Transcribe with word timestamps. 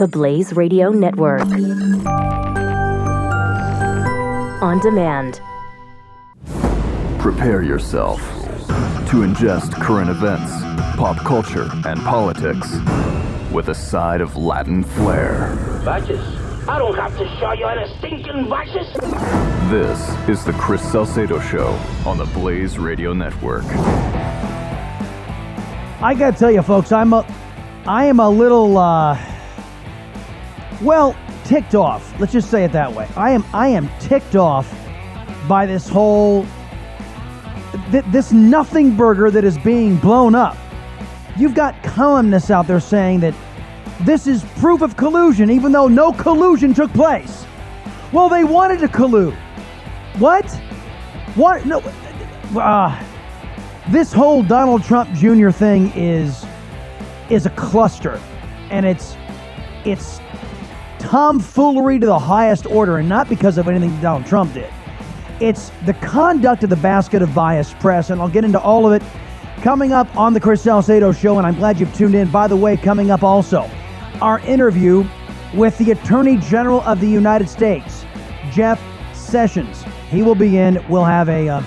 the 0.00 0.08
Blaze 0.08 0.54
Radio 0.54 0.88
Network. 0.88 1.42
On 4.62 4.80
demand. 4.80 5.42
Prepare 7.18 7.62
yourself 7.62 8.18
to 9.10 9.16
ingest 9.26 9.74
current 9.74 10.08
events, 10.08 10.52
pop 10.96 11.18
culture, 11.18 11.68
and 11.84 12.00
politics 12.00 12.72
with 13.52 13.68
a 13.68 13.74
side 13.74 14.22
of 14.22 14.38
Latin 14.38 14.82
flair. 14.82 15.54
Vices? 15.84 16.18
I 16.66 16.78
don't 16.78 16.96
have 16.96 17.14
to 17.18 17.28
show 17.38 17.52
you 17.52 17.66
any 17.66 17.86
stinking 17.98 18.48
vices. 18.48 18.90
This 19.70 20.00
is 20.30 20.46
the 20.46 20.54
Chris 20.54 20.80
Salcedo 20.80 21.38
Show 21.40 21.78
on 22.06 22.16
the 22.16 22.24
Blaze 22.32 22.78
Radio 22.78 23.12
Network. 23.12 23.64
I 26.02 26.14
gotta 26.18 26.38
tell 26.38 26.50
you, 26.50 26.62
folks, 26.62 26.90
I'm 26.90 27.12
a, 27.12 27.26
I 27.86 28.06
am 28.06 28.18
a 28.18 28.30
little, 28.30 28.78
uh, 28.78 29.26
well, 30.80 31.16
ticked 31.44 31.74
off. 31.74 32.18
Let's 32.18 32.32
just 32.32 32.50
say 32.50 32.64
it 32.64 32.72
that 32.72 32.92
way. 32.92 33.08
I 33.16 33.30
am, 33.30 33.44
I 33.52 33.68
am 33.68 33.88
ticked 33.98 34.36
off 34.36 34.72
by 35.48 35.66
this 35.66 35.88
whole, 35.88 36.46
th- 37.90 38.04
this 38.08 38.32
nothing 38.32 38.96
burger 38.96 39.30
that 39.30 39.44
is 39.44 39.58
being 39.58 39.96
blown 39.96 40.34
up. 40.34 40.56
You've 41.36 41.54
got 41.54 41.80
columnists 41.82 42.50
out 42.50 42.66
there 42.66 42.80
saying 42.80 43.20
that 43.20 43.34
this 44.02 44.26
is 44.26 44.44
proof 44.56 44.82
of 44.82 44.96
collusion, 44.96 45.50
even 45.50 45.72
though 45.72 45.88
no 45.88 46.12
collusion 46.12 46.72
took 46.74 46.92
place. 46.92 47.44
Well, 48.12 48.28
they 48.28 48.44
wanted 48.44 48.80
to 48.80 48.88
collude. 48.88 49.36
What? 50.18 50.50
What? 51.34 51.64
No. 51.66 51.80
Uh, 52.58 53.02
this 53.90 54.12
whole 54.12 54.42
Donald 54.42 54.82
Trump 54.84 55.12
Jr. 55.14 55.50
thing 55.50 55.92
is 55.94 56.44
is 57.28 57.46
a 57.46 57.50
cluster, 57.50 58.20
and 58.70 58.84
it's 58.84 59.16
it's 59.84 60.20
tomfoolery 61.00 61.98
to 61.98 62.06
the 62.06 62.18
highest 62.18 62.66
order, 62.66 62.98
and 62.98 63.08
not 63.08 63.28
because 63.28 63.58
of 63.58 63.68
anything 63.68 63.98
Donald 64.00 64.26
Trump 64.26 64.54
did. 64.54 64.70
It's 65.40 65.70
the 65.86 65.94
conduct 65.94 66.62
of 66.64 66.70
the 66.70 66.76
basket 66.76 67.22
of 67.22 67.34
biased 67.34 67.78
press, 67.78 68.10
and 68.10 68.20
I'll 68.20 68.28
get 68.28 68.44
into 68.44 68.60
all 68.60 68.86
of 68.86 68.92
it 68.92 69.02
coming 69.62 69.92
up 69.92 70.14
on 70.16 70.34
the 70.34 70.40
Chris 70.40 70.62
Salcedo 70.62 71.12
Show, 71.12 71.38
and 71.38 71.46
I'm 71.46 71.54
glad 71.54 71.80
you've 71.80 71.94
tuned 71.94 72.14
in. 72.14 72.30
By 72.30 72.46
the 72.46 72.56
way, 72.56 72.76
coming 72.76 73.10
up 73.10 73.22
also, 73.22 73.70
our 74.20 74.40
interview 74.40 75.04
with 75.54 75.76
the 75.78 75.90
Attorney 75.92 76.36
General 76.36 76.82
of 76.82 77.00
the 77.00 77.08
United 77.08 77.48
States, 77.48 78.04
Jeff 78.52 78.80
Sessions. 79.14 79.84
He 80.10 80.22
will 80.22 80.34
be 80.34 80.58
in. 80.58 80.84
We'll 80.88 81.04
have 81.04 81.28
a 81.28 81.48
uh, 81.48 81.62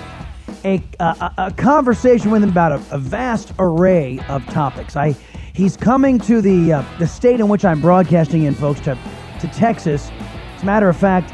a, 0.64 0.82
a, 1.00 1.34
a, 1.38 1.50
conversation 1.52 2.30
with 2.30 2.42
him 2.42 2.48
about 2.48 2.72
a, 2.72 2.94
a, 2.94 2.98
vast 2.98 3.52
array 3.58 4.18
of 4.28 4.44
topics. 4.46 4.96
I 4.96 5.14
he's 5.52 5.76
coming 5.76 6.18
to 6.20 6.40
the 6.40 6.74
uh, 6.74 6.84
the 6.98 7.06
state 7.06 7.40
in 7.40 7.48
which 7.48 7.64
I'm 7.64 7.80
broadcasting 7.80 8.44
in, 8.44 8.54
folks, 8.54 8.80
to 8.80 8.98
to 9.46 9.58
Texas. 9.58 10.10
As 10.56 10.62
a 10.62 10.66
matter 10.66 10.88
of 10.88 10.96
fact, 10.96 11.32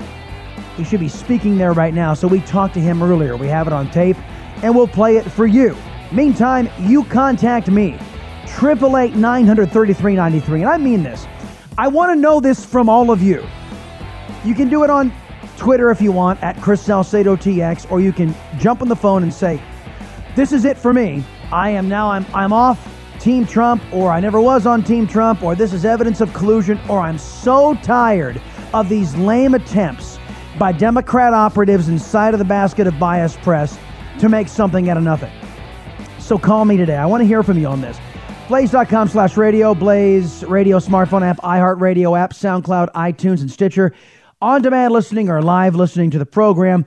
he 0.76 0.84
should 0.84 1.00
be 1.00 1.08
speaking 1.08 1.58
there 1.58 1.72
right 1.72 1.94
now. 1.94 2.14
So 2.14 2.26
we 2.28 2.40
talked 2.40 2.74
to 2.74 2.80
him 2.80 3.02
earlier. 3.02 3.36
We 3.36 3.46
have 3.48 3.66
it 3.66 3.72
on 3.72 3.90
tape, 3.90 4.16
and 4.62 4.74
we'll 4.74 4.88
play 4.88 5.16
it 5.16 5.30
for 5.30 5.46
you. 5.46 5.76
Meantime, 6.12 6.68
you 6.80 7.04
contact 7.04 7.68
me, 7.70 7.98
triple 8.46 8.96
eight 8.96 9.14
nine 9.14 9.46
hundred 9.46 9.70
thirty 9.70 9.92
three 9.92 10.14
ninety 10.14 10.40
three, 10.40 10.60
and 10.62 10.70
I 10.70 10.78
mean 10.78 11.02
this. 11.02 11.26
I 11.78 11.88
want 11.88 12.10
to 12.10 12.16
know 12.16 12.40
this 12.40 12.64
from 12.64 12.88
all 12.88 13.10
of 13.10 13.22
you. 13.22 13.46
You 14.44 14.54
can 14.54 14.68
do 14.68 14.82
it 14.84 14.90
on 14.90 15.12
Twitter 15.56 15.90
if 15.90 16.00
you 16.00 16.12
want 16.12 16.42
at 16.42 16.60
Chris 16.60 16.82
Salcedo 16.82 17.36
TX, 17.36 17.90
or 17.90 18.00
you 18.00 18.12
can 18.12 18.34
jump 18.58 18.82
on 18.82 18.88
the 18.88 18.96
phone 18.96 19.22
and 19.22 19.32
say, 19.32 19.62
"This 20.34 20.52
is 20.52 20.64
it 20.64 20.76
for 20.76 20.92
me. 20.92 21.22
I 21.52 21.70
am 21.70 21.88
now. 21.88 22.10
I'm 22.10 22.26
I'm 22.34 22.52
off 22.52 22.89
Team 23.20 23.46
Trump, 23.46 23.82
or 23.92 24.10
I 24.10 24.18
never 24.18 24.40
was 24.40 24.66
on 24.66 24.82
Team 24.82 25.06
Trump, 25.06 25.42
or 25.42 25.54
this 25.54 25.72
is 25.72 25.84
evidence 25.84 26.20
of 26.20 26.32
collusion, 26.32 26.80
or 26.88 27.00
I'm 27.00 27.18
so 27.18 27.74
tired 27.82 28.40
of 28.72 28.88
these 28.88 29.14
lame 29.16 29.54
attempts 29.54 30.18
by 30.58 30.72
Democrat 30.72 31.32
operatives 31.32 31.88
inside 31.88 32.34
of 32.34 32.38
the 32.38 32.44
basket 32.44 32.86
of 32.86 32.98
bias 32.98 33.36
press 33.36 33.78
to 34.18 34.28
make 34.28 34.48
something 34.48 34.88
out 34.88 34.96
of 34.96 35.02
nothing." 35.02 35.32
So 36.18 36.38
call 36.38 36.64
me 36.64 36.76
today. 36.76 36.96
I 36.96 37.06
want 37.06 37.20
to 37.20 37.26
hear 37.26 37.42
from 37.42 37.58
you 37.58 37.66
on 37.66 37.80
this. 37.80 37.98
Blaze.com 38.48 39.08
slash 39.08 39.36
radio, 39.36 39.74
Blaze 39.74 40.44
radio 40.44 40.78
smartphone 40.78 41.22
app, 41.22 41.38
iHeartRadio 41.38 42.18
app, 42.18 42.32
SoundCloud, 42.32 42.90
iTunes, 42.94 43.42
and 43.42 43.50
Stitcher 43.50 43.92
on 44.42 44.62
demand 44.62 44.92
listening 44.92 45.28
or 45.28 45.42
live 45.42 45.74
listening 45.74 46.10
to 46.10 46.18
the 46.18 46.26
program 46.26 46.84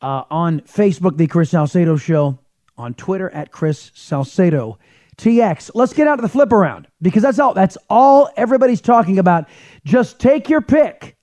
uh, 0.00 0.24
on 0.30 0.60
Facebook, 0.62 1.16
The 1.16 1.26
Chris 1.26 1.50
Salcedo 1.50 1.96
Show, 1.96 2.38
on 2.76 2.94
Twitter 2.94 3.30
at 3.30 3.52
Chris 3.52 3.90
Salcedo 3.94 4.78
TX. 5.16 5.70
Let's 5.74 5.92
get 5.92 6.06
out 6.08 6.16
to 6.16 6.22
the 6.22 6.28
flip 6.28 6.52
around 6.52 6.88
because 7.02 7.22
that's 7.22 7.38
all 7.38 7.54
that's 7.54 7.76
all 7.88 8.30
everybody's 8.36 8.80
talking 8.80 9.18
about. 9.18 9.48
Just 9.84 10.18
take 10.18 10.48
your 10.48 10.60
pick. 10.60 11.16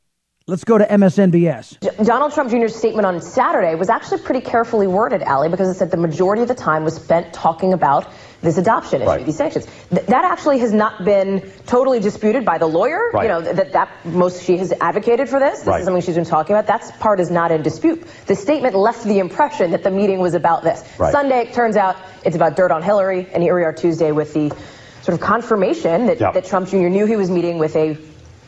Let's 0.47 0.63
go 0.63 0.77
to 0.77 0.85
MSNBS. 0.85 2.05
Donald 2.05 2.33
Trump 2.33 2.49
Jr.'s 2.49 2.75
statement 2.75 3.05
on 3.05 3.21
Saturday 3.21 3.75
was 3.75 3.89
actually 3.89 4.21
pretty 4.21 4.41
carefully 4.41 4.87
worded, 4.87 5.21
Ali, 5.23 5.49
because 5.49 5.69
it 5.69 5.75
said 5.75 5.91
the 5.91 5.97
majority 5.97 6.41
of 6.41 6.47
the 6.47 6.55
time 6.55 6.83
was 6.83 6.95
spent 6.95 7.31
talking 7.31 7.73
about 7.73 8.11
this 8.41 8.57
adoption 8.57 9.01
issue, 9.01 9.09
right. 9.09 9.25
these 9.25 9.37
sanctions. 9.37 9.67
Th- 9.89 10.05
that 10.07 10.25
actually 10.25 10.59
has 10.59 10.73
not 10.73 11.05
been 11.05 11.51
totally 11.67 11.99
disputed 11.99 12.43
by 12.43 12.57
the 12.57 12.65
lawyer. 12.65 13.11
Right. 13.13 13.23
You 13.23 13.29
know 13.29 13.41
that 13.41 13.73
that 13.73 14.05
most 14.05 14.43
she 14.43 14.57
has 14.57 14.73
advocated 14.81 15.29
for 15.29 15.39
this. 15.39 15.59
This 15.59 15.67
right. 15.67 15.79
is 15.79 15.85
something 15.85 16.01
she's 16.01 16.15
been 16.15 16.25
talking 16.25 16.55
about. 16.55 16.67
That 16.67 16.99
part 16.99 17.19
is 17.19 17.29
not 17.29 17.51
in 17.51 17.61
dispute. 17.61 18.03
The 18.25 18.35
statement 18.35 18.75
left 18.75 19.03
the 19.03 19.19
impression 19.19 19.71
that 19.71 19.83
the 19.83 19.91
meeting 19.91 20.19
was 20.19 20.33
about 20.33 20.63
this. 20.63 20.83
Sunday 20.97 21.41
it 21.41 21.53
turns 21.53 21.75
out 21.75 21.97
it's 22.25 22.35
about 22.35 22.55
dirt 22.55 22.71
on 22.71 22.81
Hillary, 22.81 23.27
and 23.33 23.43
here 23.43 23.55
we 23.55 23.63
are 23.63 23.73
Tuesday 23.73 24.11
with 24.11 24.33
the 24.33 24.49
sort 25.01 25.15
of 25.15 25.19
confirmation 25.19 26.05
that, 26.07 26.19
yep. 26.19 26.33
that 26.33 26.45
Trump 26.45 26.69
Jr. 26.69 26.89
knew 26.89 27.05
he 27.05 27.15
was 27.15 27.29
meeting 27.29 27.57
with 27.57 27.75
a 27.75 27.97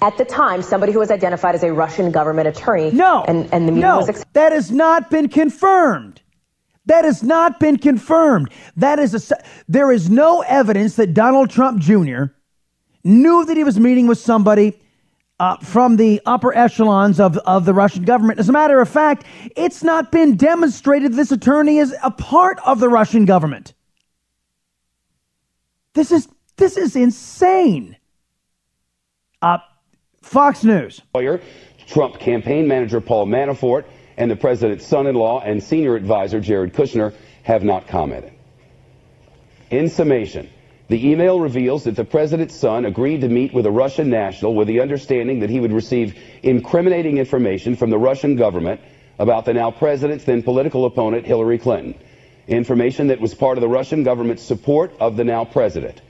at 0.02 0.18
the 0.18 0.26
time 0.26 0.62
somebody 0.62 0.92
who 0.92 1.00
was 1.00 1.12
identified 1.12 1.56
as 1.56 1.64
a 1.64 1.72
Russian 1.72 2.12
government 2.12 2.48
attorney. 2.48 2.92
No, 2.92 3.24
and, 3.24 3.52
and 3.54 3.68
the 3.68 3.72
meeting 3.72 3.90
no, 3.90 3.98
was 3.98 4.10
ex- 4.10 4.26
that 4.34 4.52
has 4.52 4.70
not 4.70 5.10
been 5.10 5.30
confirmed. 5.30 6.22
That 6.86 7.06
has 7.06 7.24
not 7.24 7.60
been 7.60 7.78
confirmed. 7.78 8.52
That 8.76 9.00
is 9.00 9.32
a, 9.32 9.36
there 9.68 9.92
is 9.92 10.10
no 10.10 10.42
evidence 10.42 10.96
that 10.98 11.14
Donald 11.14 11.50
Trump 11.50 11.80
Jr. 11.80 12.26
knew 13.04 13.46
that 13.46 13.56
he 13.56 13.64
was 13.64 13.80
meeting 13.80 14.08
with 14.08 14.18
somebody 14.18 14.80
uh, 15.40 15.58
from 15.58 15.96
the 15.96 16.22
upper 16.26 16.56
echelons 16.56 17.20
of, 17.20 17.38
of 17.40 17.66
the 17.66 17.74
Russian 17.74 18.04
government. 18.04 18.40
As 18.40 18.50
a 18.50 18.52
matter 18.52 18.80
of 18.80 18.90
fact, 18.90 19.26
it's 19.56 19.84
not 19.84 20.12
been 20.12 20.36
demonstrated 20.36 21.14
this 21.14 21.32
attorney 21.32 21.78
is 21.78 21.96
a 22.04 22.12
part 22.12 22.60
of 22.66 22.80
the 22.80 22.90
Russian 22.90 23.26
government. 23.26 23.74
This 25.94 26.12
is 26.12 26.28
this 26.56 26.78
is 26.78 26.96
insane. 26.96 27.98
Uh, 29.42 29.58
Fox 30.22 30.64
News. 30.64 31.02
Trump 31.88 32.20
campaign 32.20 32.68
manager 32.68 33.02
Paul 33.02 33.28
Manafort 33.28 33.86
and 34.18 34.30
the 34.30 34.36
president's 34.36 34.86
son-in-law 34.86 35.42
and 35.42 35.64
senior 35.64 35.96
advisor 35.96 36.40
Jared 36.40 36.74
Kushner 36.74 37.14
have 37.44 37.64
not 37.64 37.88
commented. 37.88 38.34
In 39.70 39.90
summation, 39.90 40.50
the 40.90 41.10
email 41.10 41.40
reveals 41.40 41.86
that 41.86 41.96
the 41.96 42.06
president's 42.06 42.56
son 42.56 42.86
agreed 42.86 43.22
to 43.22 43.30
meet 43.30 43.54
with 43.54 43.66
a 43.66 43.72
Russian 43.72 44.10
national 44.10 44.54
with 44.54 44.68
the 44.68 44.82
understanding 44.82 45.40
that 45.40 45.50
he 45.50 45.60
would 45.60 45.72
receive 45.72 46.16
incriminating 46.44 47.18
information 47.18 47.76
from 47.76 47.90
the 47.90 47.98
Russian 47.98 48.36
government 48.36 48.82
about 49.18 49.46
the 49.46 49.54
now 49.54 49.72
president's 49.72 50.26
then 50.26 50.44
political 50.44 50.86
opponent 50.86 51.26
Hillary 51.26 51.58
Clinton. 51.58 51.96
Information 52.48 53.08
that 53.08 53.22
was 53.22 53.34
part 53.34 53.58
of 53.58 53.62
the 53.62 53.70
Russian 53.70 54.04
government's 54.04 54.44
support 54.44 54.94
of 55.00 55.16
the 55.16 55.24
now 55.24 55.46
president. 55.46 56.02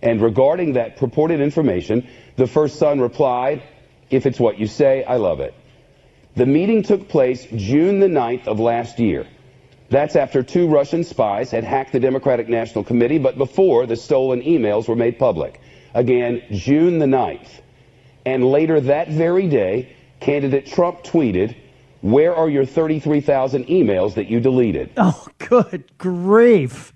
And 0.00 0.20
regarding 0.20 0.72
that 0.72 0.96
purported 0.96 1.40
information, 1.40 2.08
the 2.36 2.46
first 2.46 2.76
son 2.78 3.00
replied, 3.00 3.62
If 4.10 4.26
it's 4.26 4.40
what 4.40 4.58
you 4.58 4.66
say, 4.66 5.04
I 5.04 5.16
love 5.16 5.40
it. 5.40 5.54
The 6.34 6.46
meeting 6.46 6.82
took 6.82 7.08
place 7.08 7.46
June 7.54 8.00
the 8.00 8.06
9th 8.06 8.46
of 8.46 8.58
last 8.58 8.98
year. 8.98 9.26
That's 9.90 10.16
after 10.16 10.42
two 10.42 10.66
Russian 10.66 11.04
spies 11.04 11.50
had 11.50 11.64
hacked 11.64 11.92
the 11.92 12.00
Democratic 12.00 12.48
National 12.48 12.82
Committee, 12.82 13.18
but 13.18 13.36
before 13.36 13.84
the 13.84 13.96
stolen 13.96 14.40
emails 14.40 14.88
were 14.88 14.96
made 14.96 15.18
public. 15.18 15.60
Again, 15.92 16.42
June 16.50 16.98
the 16.98 17.06
9th. 17.06 17.60
And 18.24 18.50
later 18.50 18.80
that 18.80 19.08
very 19.08 19.46
day, 19.46 19.94
candidate 20.20 20.64
Trump 20.64 21.02
tweeted, 21.02 21.54
Where 22.00 22.34
are 22.34 22.48
your 22.48 22.64
33,000 22.64 23.66
emails 23.66 24.14
that 24.14 24.28
you 24.28 24.40
deleted? 24.40 24.90
Oh, 24.96 25.26
good 25.38 25.98
grief. 25.98 26.94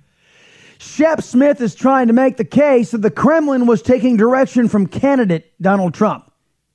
Shep 0.79 1.23
Smith 1.23 1.61
is 1.61 1.75
trying 1.75 2.07
to 2.07 2.15
make 2.15 2.39
the 2.39 2.45
case 2.45 2.93
that 2.93 3.03
the 3.03 3.11
Kremlin 3.11 3.67
was 3.67 3.83
taking 3.83 4.17
direction 4.17 4.69
from 4.69 4.87
candidate 4.87 5.53
Donald 5.61 5.93
Trump. 5.93 6.33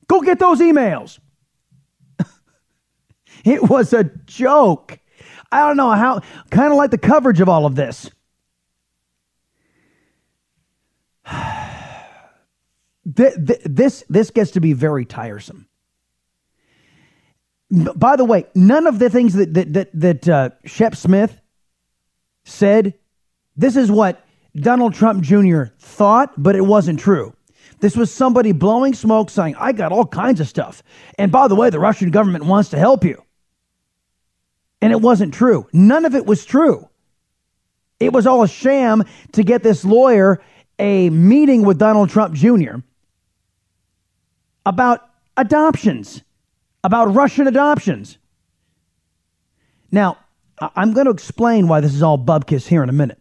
Go 0.08 0.22
get 0.22 0.38
those 0.38 0.60
emails. 0.60 1.18
It 3.46 3.70
was 3.70 3.94
a 3.94 4.04
joke. 4.04 5.00
I 5.52 5.68
don't 5.68 5.78
know 5.78 5.92
how, 5.92 6.22
kind 6.50 6.72
of 6.72 6.78
like 6.78 6.92
the 6.92 6.98
coverage 6.98 7.42
of 7.42 7.50
all 7.50 7.66
of 7.66 7.76
this. 7.76 8.10
This, 13.04 14.04
this 14.08 14.30
gets 14.30 14.52
to 14.52 14.62
be 14.62 14.74
very 14.74 15.06
tiresome. 15.06 15.68
By 17.72 18.16
the 18.16 18.24
way, 18.24 18.46
none 18.54 18.86
of 18.86 19.00
the 19.00 19.10
things 19.10 19.34
that, 19.34 19.56
that, 19.56 19.74
that, 19.74 19.90
that 20.00 20.30
uh, 20.30 20.50
Shep 20.66 20.96
Smith 20.96 21.42
said, 22.44 22.94
this 23.58 23.76
is 23.76 23.92
what 23.92 24.24
Donald 24.56 24.94
Trump 24.94 25.24
Jr. 25.24 25.64
thought, 25.80 26.32
but 26.38 26.56
it 26.56 26.62
wasn't 26.62 27.00
true. 27.00 27.34
This 27.80 27.98
was 27.98 28.14
somebody 28.14 28.52
blowing 28.52 28.94
smoke 28.94 29.32
saying, 29.32 29.56
I 29.58 29.72
got 29.72 29.92
all 29.92 30.06
kinds 30.06 30.40
of 30.40 30.48
stuff. 30.48 30.84
And 31.18 31.32
by 31.32 31.48
the 31.48 31.56
way, 31.56 31.72
the 31.72 31.80
Russian 31.80 32.12
government 32.12 32.46
wants 32.46 32.70
to 32.70 32.78
help 32.78 33.04
you. 33.04 33.22
And 34.82 34.92
it 34.92 35.00
wasn't 35.02 35.34
true. 35.34 35.68
None 35.74 36.06
of 36.06 36.16
it 36.16 36.26
was 36.26 36.46
true. 36.46 36.90
It 38.00 38.12
was 38.12 38.26
all 38.26 38.42
a 38.42 38.48
sham 38.48 39.04
to 39.34 39.44
get 39.44 39.62
this 39.62 39.86
lawyer 39.86 40.42
a 40.80 41.12
meeting 41.12 41.64
with 41.64 41.78
Donald 41.78 42.10
Trump 42.10 42.34
Jr. 42.34 42.78
about 44.66 45.08
adoptions, 45.38 46.24
about 46.84 47.14
Russian 47.14 47.48
adoptions. 47.48 48.18
Now, 49.92 50.18
I'm 50.76 50.94
going 50.94 51.06
to 51.06 51.12
explain 51.12 51.68
why 51.68 51.82
this 51.82 51.94
is 51.94 52.02
all 52.02 52.18
bubkiss 52.18 52.68
here 52.68 52.82
in 52.82 52.90
a 52.90 52.94
minute. 52.94 53.21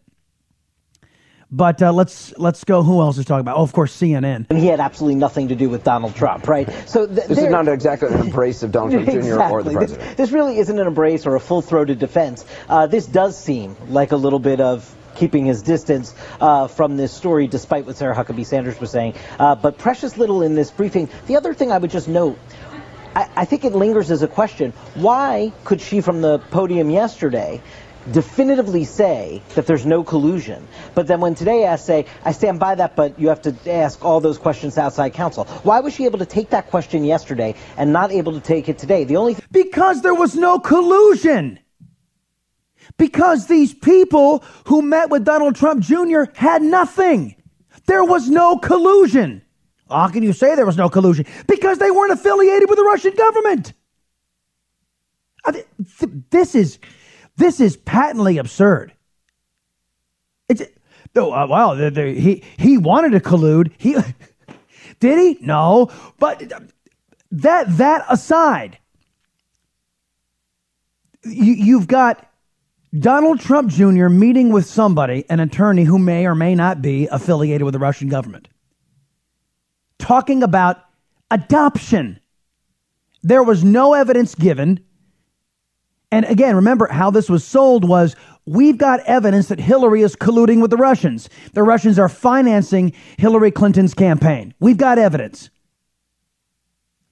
But 1.52 1.82
uh, 1.82 1.92
let's 1.92 2.32
let's 2.38 2.62
go. 2.62 2.82
Who 2.82 3.00
else 3.00 3.18
is 3.18 3.24
talking 3.24 3.40
about? 3.40 3.56
Oh, 3.56 3.62
of 3.62 3.72
course, 3.72 3.96
CNN. 3.96 4.46
And 4.50 4.58
he 4.58 4.66
had 4.66 4.78
absolutely 4.78 5.16
nothing 5.16 5.48
to 5.48 5.56
do 5.56 5.68
with 5.68 5.82
Donald 5.82 6.14
Trump, 6.14 6.46
right? 6.46 6.70
So 6.88 7.06
th- 7.06 7.26
this 7.26 7.38
is 7.38 7.50
not 7.50 7.66
exactly 7.66 8.08
an 8.08 8.20
embrace 8.20 8.62
of 8.62 8.70
Donald 8.70 8.92
Trump 8.92 9.08
exactly. 9.08 9.30
Jr. 9.30 9.52
or 9.52 9.62
the 9.64 9.72
president. 9.72 10.08
This, 10.08 10.16
this, 10.16 10.30
really 10.30 10.58
isn't 10.58 10.78
an 10.78 10.86
embrace 10.86 11.26
or 11.26 11.34
a 11.34 11.40
full-throated 11.40 11.98
defense. 11.98 12.44
Uh, 12.68 12.86
this 12.86 13.06
does 13.06 13.36
seem 13.36 13.76
like 13.88 14.12
a 14.12 14.16
little 14.16 14.38
bit 14.38 14.60
of 14.60 14.94
keeping 15.16 15.44
his 15.44 15.62
distance 15.62 16.14
uh, 16.40 16.68
from 16.68 16.96
this 16.96 17.12
story, 17.12 17.48
despite 17.48 17.84
what 17.84 17.96
Sarah 17.96 18.14
Huckabee 18.14 18.46
Sanders 18.46 18.78
was 18.80 18.92
saying. 18.92 19.14
Uh, 19.38 19.56
but 19.56 19.76
precious 19.76 20.16
little 20.16 20.42
in 20.42 20.54
this 20.54 20.70
briefing. 20.70 21.08
The 21.26 21.36
other 21.36 21.52
thing 21.52 21.72
I 21.72 21.78
would 21.78 21.90
just 21.90 22.06
note 22.06 22.38
I, 23.14 23.28
I 23.36 23.44
think 23.44 23.64
it 23.64 23.72
lingers 23.72 24.10
as 24.10 24.22
a 24.22 24.28
question. 24.28 24.72
Why 24.94 25.52
could 25.64 25.80
she, 25.80 26.00
from 26.00 26.20
the 26.20 26.38
podium 26.38 26.90
yesterday, 26.90 27.60
definitively 28.12 28.84
say 28.84 29.42
that 29.54 29.66
there's 29.66 29.86
no 29.86 30.02
collusion. 30.02 30.66
But 30.94 31.06
then 31.06 31.20
when 31.20 31.34
today 31.34 31.64
asked, 31.64 31.86
say, 31.86 32.06
I 32.24 32.32
stand 32.32 32.58
by 32.58 32.74
that, 32.74 32.96
but 32.96 33.18
you 33.18 33.28
have 33.28 33.42
to 33.42 33.54
ask 33.70 34.04
all 34.04 34.20
those 34.20 34.38
questions 34.38 34.78
outside 34.78 35.12
counsel. 35.14 35.44
Why 35.62 35.80
was 35.80 35.94
she 35.94 36.04
able 36.04 36.18
to 36.18 36.26
take 36.26 36.50
that 36.50 36.68
question 36.68 37.04
yesterday 37.04 37.54
and 37.76 37.92
not 37.92 38.10
able 38.10 38.32
to 38.32 38.40
take 38.40 38.68
it 38.68 38.78
today? 38.78 39.04
The 39.04 39.16
only 39.16 39.34
th- 39.34 39.46
because 39.50 40.02
there 40.02 40.14
was 40.14 40.34
no 40.34 40.58
collusion. 40.58 41.58
Because 42.96 43.46
these 43.46 43.72
people 43.72 44.42
who 44.66 44.82
met 44.82 45.10
with 45.10 45.24
Donald 45.24 45.54
Trump 45.56 45.82
Jr. 45.82 46.24
had 46.34 46.62
nothing. 46.62 47.36
There 47.86 48.04
was 48.04 48.28
no 48.28 48.56
collusion. 48.58 49.42
How 49.88 50.08
can 50.08 50.22
you 50.22 50.32
say 50.32 50.54
there 50.54 50.66
was 50.66 50.76
no 50.76 50.88
collusion? 50.88 51.26
Because 51.46 51.78
they 51.78 51.90
weren't 51.90 52.12
affiliated 52.12 52.68
with 52.68 52.78
the 52.78 52.84
Russian 52.84 53.14
government. 53.14 53.72
This 56.30 56.54
is 56.54 56.78
this 57.36 57.60
is 57.60 57.76
patently 57.76 58.38
absurd. 58.38 58.92
It's 60.48 60.62
oh 61.16 61.32
uh, 61.32 61.46
well, 61.48 61.74
he 61.74 62.44
he 62.58 62.78
wanted 62.78 63.10
to 63.12 63.20
collude. 63.20 63.72
He 63.78 63.96
did 65.00 65.18
he? 65.18 65.44
No, 65.44 65.90
but 66.18 66.52
that 67.30 67.76
that 67.76 68.04
aside, 68.08 68.78
you, 71.24 71.52
you've 71.52 71.86
got 71.86 72.28
Donald 72.98 73.40
Trump 73.40 73.70
Jr. 73.70 74.08
meeting 74.08 74.52
with 74.52 74.66
somebody, 74.66 75.24
an 75.30 75.40
attorney 75.40 75.84
who 75.84 75.98
may 75.98 76.26
or 76.26 76.34
may 76.34 76.54
not 76.54 76.82
be 76.82 77.06
affiliated 77.06 77.62
with 77.62 77.72
the 77.72 77.78
Russian 77.78 78.08
government 78.08 78.48
talking 80.00 80.42
about 80.42 80.78
adoption. 81.30 82.18
There 83.22 83.44
was 83.44 83.62
no 83.62 83.94
evidence 83.94 84.34
given. 84.34 84.84
And 86.12 86.24
again, 86.26 86.56
remember 86.56 86.88
how 86.88 87.10
this 87.10 87.28
was 87.28 87.44
sold 87.44 87.88
was 87.88 88.16
we've 88.46 88.78
got 88.78 89.00
evidence 89.00 89.48
that 89.48 89.60
Hillary 89.60 90.02
is 90.02 90.16
colluding 90.16 90.60
with 90.60 90.70
the 90.70 90.76
Russians. 90.76 91.28
The 91.52 91.62
Russians 91.62 91.98
are 91.98 92.08
financing 92.08 92.92
Hillary 93.16 93.50
Clinton's 93.50 93.94
campaign. 93.94 94.54
We've 94.58 94.76
got 94.76 94.98
evidence. 94.98 95.50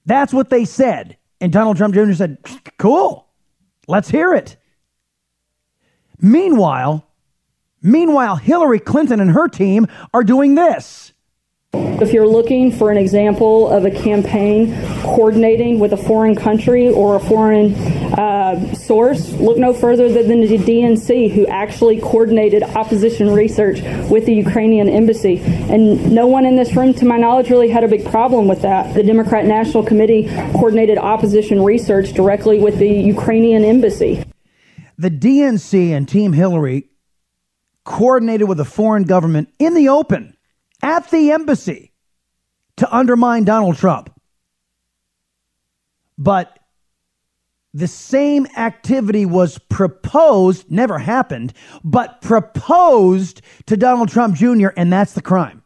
That's 0.05 0.33
what 0.33 0.49
they 0.49 0.65
said. 0.65 1.17
And 1.39 1.53
Donald 1.53 1.77
Trump 1.77 1.93
Jr. 1.93 2.11
said, 2.13 2.37
cool, 2.77 3.27
let's 3.87 4.09
hear 4.09 4.33
it. 4.33 4.57
Meanwhile, 6.19 7.07
meanwhile, 7.81 8.35
Hillary 8.35 8.79
Clinton 8.79 9.21
and 9.21 9.31
her 9.31 9.47
team 9.47 9.87
are 10.13 10.23
doing 10.23 10.55
this. 10.55 11.13
If 12.01 12.13
you're 12.13 12.27
looking 12.27 12.71
for 12.71 12.91
an 12.91 12.97
example 12.97 13.69
of 13.69 13.83
a 13.83 13.91
campaign 13.91 14.73
coordinating 15.03 15.79
with 15.79 15.91
a 15.91 15.97
foreign 15.97 16.33
country 16.33 16.89
or 16.89 17.17
a 17.17 17.19
foreign 17.19 17.75
uh, 17.75 18.73
source, 18.73 19.33
look 19.33 19.57
no 19.57 19.73
further 19.73 20.07
than 20.07 20.39
the 20.39 20.57
DNC, 20.57 21.29
who 21.29 21.45
actually 21.47 21.99
coordinated 21.99 22.63
opposition 22.63 23.31
research 23.31 23.81
with 24.09 24.25
the 24.25 24.33
Ukrainian 24.33 24.87
embassy. 24.87 25.39
And 25.39 26.13
no 26.13 26.25
one 26.25 26.45
in 26.45 26.55
this 26.55 26.73
room, 26.73 26.93
to 26.93 27.05
my 27.05 27.17
knowledge, 27.17 27.49
really 27.49 27.67
had 27.67 27.83
a 27.83 27.87
big 27.89 28.05
problem 28.05 28.47
with 28.47 28.61
that. 28.61 28.93
The 28.95 29.03
Democrat 29.03 29.45
National 29.45 29.83
Committee 29.83 30.23
coordinated 30.53 30.97
opposition 30.97 31.61
research 31.61 32.13
directly 32.13 32.59
with 32.59 32.79
the 32.79 32.89
Ukrainian 32.89 33.65
embassy. 33.65 34.23
The 34.97 35.11
DNC 35.11 35.89
and 35.89 36.07
Team 36.07 36.31
Hillary 36.31 36.85
coordinated 37.83 38.47
with 38.47 38.61
a 38.61 38.65
foreign 38.65 39.03
government 39.03 39.49
in 39.59 39.73
the 39.73 39.89
open 39.89 40.37
at 40.81 41.09
the 41.11 41.31
embassy 41.31 41.91
to 42.77 42.95
undermine 42.95 43.43
Donald 43.43 43.77
Trump. 43.77 44.09
But 46.17 46.59
the 47.73 47.87
same 47.87 48.47
activity 48.57 49.25
was 49.25 49.57
proposed, 49.57 50.69
never 50.71 50.97
happened, 50.97 51.53
but 51.83 52.21
proposed 52.21 53.41
to 53.67 53.77
Donald 53.77 54.09
Trump 54.09 54.35
Jr., 54.35 54.69
and 54.75 54.91
that's 54.91 55.13
the 55.13 55.21
crime. 55.21 55.63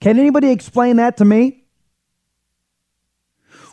Can 0.00 0.18
anybody 0.18 0.50
explain 0.50 0.96
that 0.96 1.16
to 1.16 1.24
me? 1.24 1.64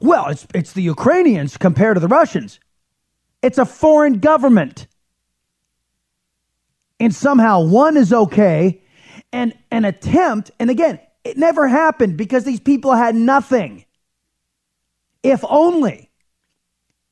Well, 0.02 0.30
it's, 0.30 0.48
it's 0.54 0.74
the 0.74 0.82
Ukrainians 0.82 1.58
compared 1.58 1.96
to 1.96 2.00
the 2.00 2.08
Russians. 2.08 2.60
It's 3.42 3.58
a 3.58 3.66
foreign 3.66 4.20
government. 4.20 4.88
And 7.00 7.14
somehow 7.14 7.62
one 7.62 7.98
is 7.98 8.12
okay 8.12 8.82
and 9.31 9.54
an 9.72 9.86
attempt, 9.86 10.51
and 10.60 10.69
again, 10.69 11.00
it 11.24 11.38
never 11.38 11.68
happened 11.68 12.18
because 12.18 12.44
these 12.44 12.60
people 12.60 12.94
had 12.94 13.16
nothing. 13.16 13.86
If 15.24 15.44
only 15.48 16.12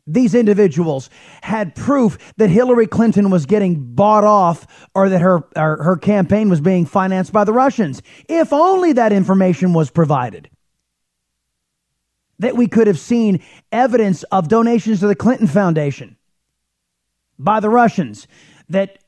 these 0.06 0.36
individuals 0.36 1.10
had 1.42 1.75
proof 1.75 2.18
that 2.38 2.50
Hillary 2.50 2.88
Clinton 2.88 3.30
was 3.30 3.45
getting 3.45 3.95
bought 3.95 4.24
off 4.24 4.68
or 4.94 5.10
that 5.10 5.21
her, 5.21 5.44
or 5.56 5.81
her 5.81 5.98
campaign 5.98 6.50
was 6.50 6.62
being 6.62 6.86
financed 6.86 7.31
by 7.31 7.44
the 7.44 7.54
Russians. 7.54 8.01
If 8.27 8.51
only 8.51 8.94
that 8.94 9.13
information 9.13 9.74
was 9.74 9.89
provided. 9.89 10.50
That 12.39 12.57
we 12.57 12.68
could 12.68 12.88
have 12.88 13.00
seen 13.00 13.41
evidence 13.72 14.24
of 14.24 14.50
donations 14.50 15.00
to 15.00 15.08
the 15.08 15.15
Clinton 15.15 15.48
Foundation 15.48 16.17
by 17.39 17.60
the 17.60 17.70
Russians, 17.70 18.27
that 18.70 19.00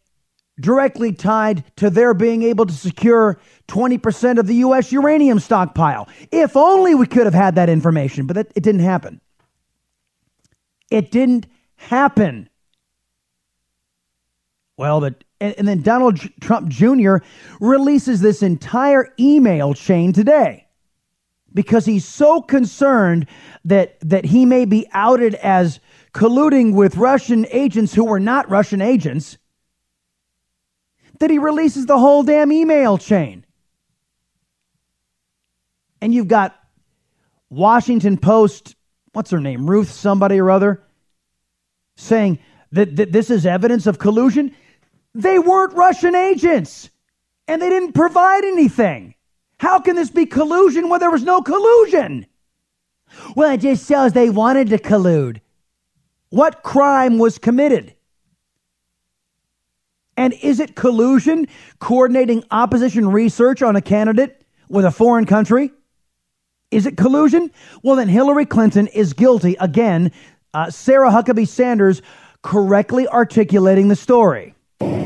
directly 0.59 1.11
tied 1.11 1.63
to 1.77 1.89
their 1.89 2.13
being 2.13 2.43
able 2.43 2.65
to 2.65 2.73
secure 2.73 3.39
20% 3.67 4.39
of 4.39 4.47
the 4.47 4.55
U.S. 4.55 4.91
uranium 4.91 5.39
stockpile. 5.39 6.07
If 6.31 6.55
only 6.55 6.95
we 6.95 7.07
could 7.07 7.25
have 7.25 7.33
had 7.33 7.55
that 7.55 7.69
information, 7.69 8.25
but 8.25 8.37
it 8.37 8.53
didn't 8.53 8.81
happen. 8.81 9.21
It 10.89 11.11
didn't 11.11 11.47
happen. 11.75 12.49
Well, 14.77 15.01
but 15.01 15.23
and, 15.39 15.55
and 15.57 15.67
then 15.67 15.81
Donald 15.81 16.19
Trump 16.41 16.69
Jr. 16.69 17.17
releases 17.59 18.21
this 18.21 18.41
entire 18.41 19.13
email 19.19 19.73
chain 19.73 20.13
today 20.13 20.67
because 21.53 21.85
he's 21.85 22.05
so 22.05 22.41
concerned 22.41 23.27
that 23.63 23.97
that 24.01 24.25
he 24.25 24.45
may 24.45 24.65
be 24.65 24.87
outed 24.91 25.35
as 25.35 25.79
colluding 26.13 26.73
with 26.73 26.97
Russian 26.97 27.45
agents 27.51 27.93
who 27.93 28.05
were 28.05 28.19
not 28.19 28.49
Russian 28.49 28.81
agents 28.81 29.37
that 31.19 31.29
he 31.29 31.37
releases 31.37 31.85
the 31.85 31.97
whole 31.97 32.23
damn 32.23 32.51
email 32.51 32.97
chain. 32.97 33.45
And 36.01 36.13
you've 36.13 36.27
got 36.27 36.55
Washington 37.49 38.17
Post, 38.17 38.75
what's 39.13 39.31
her 39.31 39.39
name, 39.39 39.69
Ruth 39.69 39.91
somebody 39.91 40.39
or 40.39 40.51
other, 40.51 40.83
saying 41.95 42.39
that, 42.71 42.95
that 42.97 43.11
this 43.11 43.29
is 43.29 43.45
evidence 43.45 43.87
of 43.87 43.97
collusion. 43.97 44.53
They 45.13 45.39
weren't 45.39 45.73
Russian 45.73 46.15
agents 46.15 46.89
and 47.47 47.61
they 47.61 47.69
didn't 47.69 47.93
provide 47.93 48.43
anything. 48.43 49.15
How 49.59 49.79
can 49.79 49.95
this 49.95 50.09
be 50.09 50.25
collusion 50.25 50.89
when 50.89 50.99
there 50.99 51.11
was 51.11 51.23
no 51.23 51.41
collusion? 51.41 52.25
Well, 53.35 53.53
it 53.53 53.61
just 53.61 53.87
shows 53.87 54.11
they 54.11 54.29
wanted 54.29 54.69
to 54.69 54.77
collude. 54.77 55.39
What 56.29 56.63
crime 56.63 57.17
was 57.17 57.37
committed? 57.37 57.94
And 60.17 60.33
is 60.41 60.59
it 60.59 60.75
collusion 60.75 61.47
coordinating 61.79 62.43
opposition 62.51 63.09
research 63.09 63.61
on 63.61 63.75
a 63.75 63.81
candidate 63.81 64.45
with 64.69 64.85
a 64.85 64.91
foreign 64.91 65.25
country? 65.25 65.71
Is 66.71 66.85
it 66.85 66.97
collusion? 66.97 67.51
Well, 67.83 67.95
then 67.95 68.07
Hillary 68.07 68.45
Clinton 68.45 68.87
is 68.87 69.13
guilty. 69.13 69.55
Again, 69.59 70.11
uh, 70.53 70.71
Sarah 70.71 71.11
Huckabee 71.11 71.47
Sanders 71.47 72.01
correctly 72.41 73.07
articulating 73.07 73.87
the 73.87 73.95
story. 73.95 74.54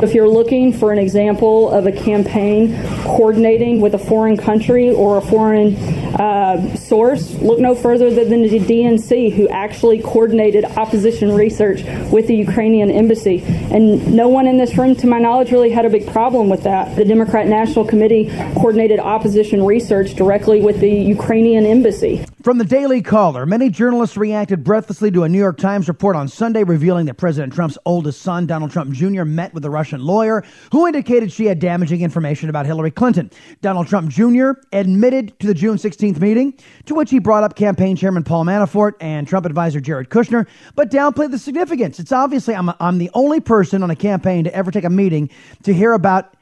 If 0.01 0.13
you're 0.13 0.29
looking 0.29 0.71
for 0.71 0.93
an 0.93 0.97
example 0.97 1.69
of 1.69 1.85
a 1.85 1.91
campaign 1.91 2.81
coordinating 3.03 3.81
with 3.81 3.93
a 3.95 3.97
foreign 3.97 4.37
country 4.37 4.91
or 4.91 5.17
a 5.17 5.21
foreign 5.21 5.75
uh, 6.15 6.73
source, 6.77 7.35
look 7.35 7.59
no 7.59 7.75
further 7.75 8.09
than 8.09 8.29
the 8.29 8.59
DNC, 8.59 9.33
who 9.33 9.49
actually 9.49 10.01
coordinated 10.01 10.63
opposition 10.63 11.33
research 11.33 11.83
with 12.13 12.27
the 12.27 12.35
Ukrainian 12.35 12.89
embassy. 12.89 13.43
And 13.45 14.15
no 14.15 14.29
one 14.29 14.47
in 14.47 14.57
this 14.57 14.77
room, 14.77 14.95
to 14.95 15.07
my 15.07 15.19
knowledge, 15.19 15.51
really 15.51 15.69
had 15.69 15.85
a 15.85 15.89
big 15.89 16.07
problem 16.07 16.47
with 16.47 16.63
that. 16.63 16.95
The 16.95 17.03
Democrat 17.03 17.47
National 17.47 17.83
Committee 17.83 18.29
coordinated 18.55 19.01
opposition 19.01 19.65
research 19.65 20.15
directly 20.15 20.61
with 20.61 20.79
the 20.79 20.89
Ukrainian 20.89 21.65
embassy. 21.65 22.25
From 22.41 22.57
the 22.57 22.63
Daily 22.63 23.01
Caller, 23.01 23.45
many 23.45 23.69
journalists 23.69 24.15
reacted 24.15 24.63
breathlessly 24.63 25.11
to 25.11 25.23
a 25.23 25.29
New 25.29 25.37
York 25.37 25.57
Times 25.57 25.89
report 25.89 26.15
on 26.15 26.29
Sunday 26.29 26.63
revealing 26.63 27.05
that 27.07 27.15
President 27.15 27.51
Trump's 27.51 27.77
oldest 27.85 28.21
son, 28.21 28.45
Donald 28.45 28.71
Trump 28.71 28.93
Jr., 28.93 29.25
met 29.25 29.53
with 29.53 29.65
a 29.65 29.69
Russian 29.69 30.01
lawyer 30.01 30.45
who 30.71 30.87
indicated 30.87 31.33
she 31.33 31.47
had 31.47 31.59
damaging 31.59 31.99
information 31.99 32.47
about 32.47 32.65
Hillary 32.65 32.91
Clinton. 32.91 33.29
Donald 33.59 33.87
Trump 33.87 34.09
Jr. 34.09 34.51
admitted 34.71 35.37
to 35.41 35.47
the 35.47 35.53
June 35.53 35.75
16th 35.75 36.21
meeting, 36.21 36.57
to 36.85 36.95
which 36.95 37.09
he 37.09 37.19
brought 37.19 37.43
up 37.43 37.57
campaign 37.57 37.97
chairman 37.97 38.23
Paul 38.23 38.45
Manafort 38.45 38.93
and 39.01 39.27
Trump 39.27 39.45
advisor 39.45 39.81
Jared 39.81 40.07
Kushner, 40.07 40.47
but 40.75 40.89
downplayed 40.89 41.31
the 41.31 41.39
significance. 41.39 41.99
It's 41.99 42.13
obviously 42.13 42.55
I'm, 42.55 42.71
I'm 42.79 42.99
the 42.99 43.11
only 43.13 43.41
person 43.41 43.83
on 43.83 43.91
a 43.91 43.97
campaign 43.97 44.45
to 44.45 44.55
ever 44.55 44.71
take 44.71 44.85
a 44.85 44.89
meeting 44.89 45.29
to 45.63 45.73
hear 45.73 45.91
about 45.91 46.37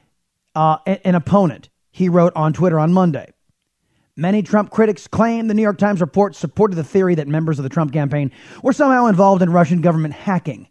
uh, 0.54 0.78
an 0.86 1.16
opponent, 1.16 1.70
he 1.90 2.08
wrote 2.08 2.32
on 2.36 2.52
Twitter 2.52 2.78
on 2.78 2.92
Monday. 2.92 3.32
Many 4.18 4.42
Trump 4.42 4.72
critics 4.72 5.06
claim 5.06 5.46
the 5.46 5.54
New 5.54 5.62
York 5.62 5.78
Times 5.78 6.00
report 6.00 6.34
supported 6.34 6.74
the 6.74 6.82
theory 6.82 7.14
that 7.14 7.28
members 7.28 7.60
of 7.60 7.62
the 7.62 7.68
Trump 7.68 7.92
campaign 7.92 8.32
were 8.64 8.72
somehow 8.72 9.06
involved 9.06 9.42
in 9.42 9.52
Russian 9.52 9.80
government 9.80 10.12
hacking 10.12 10.66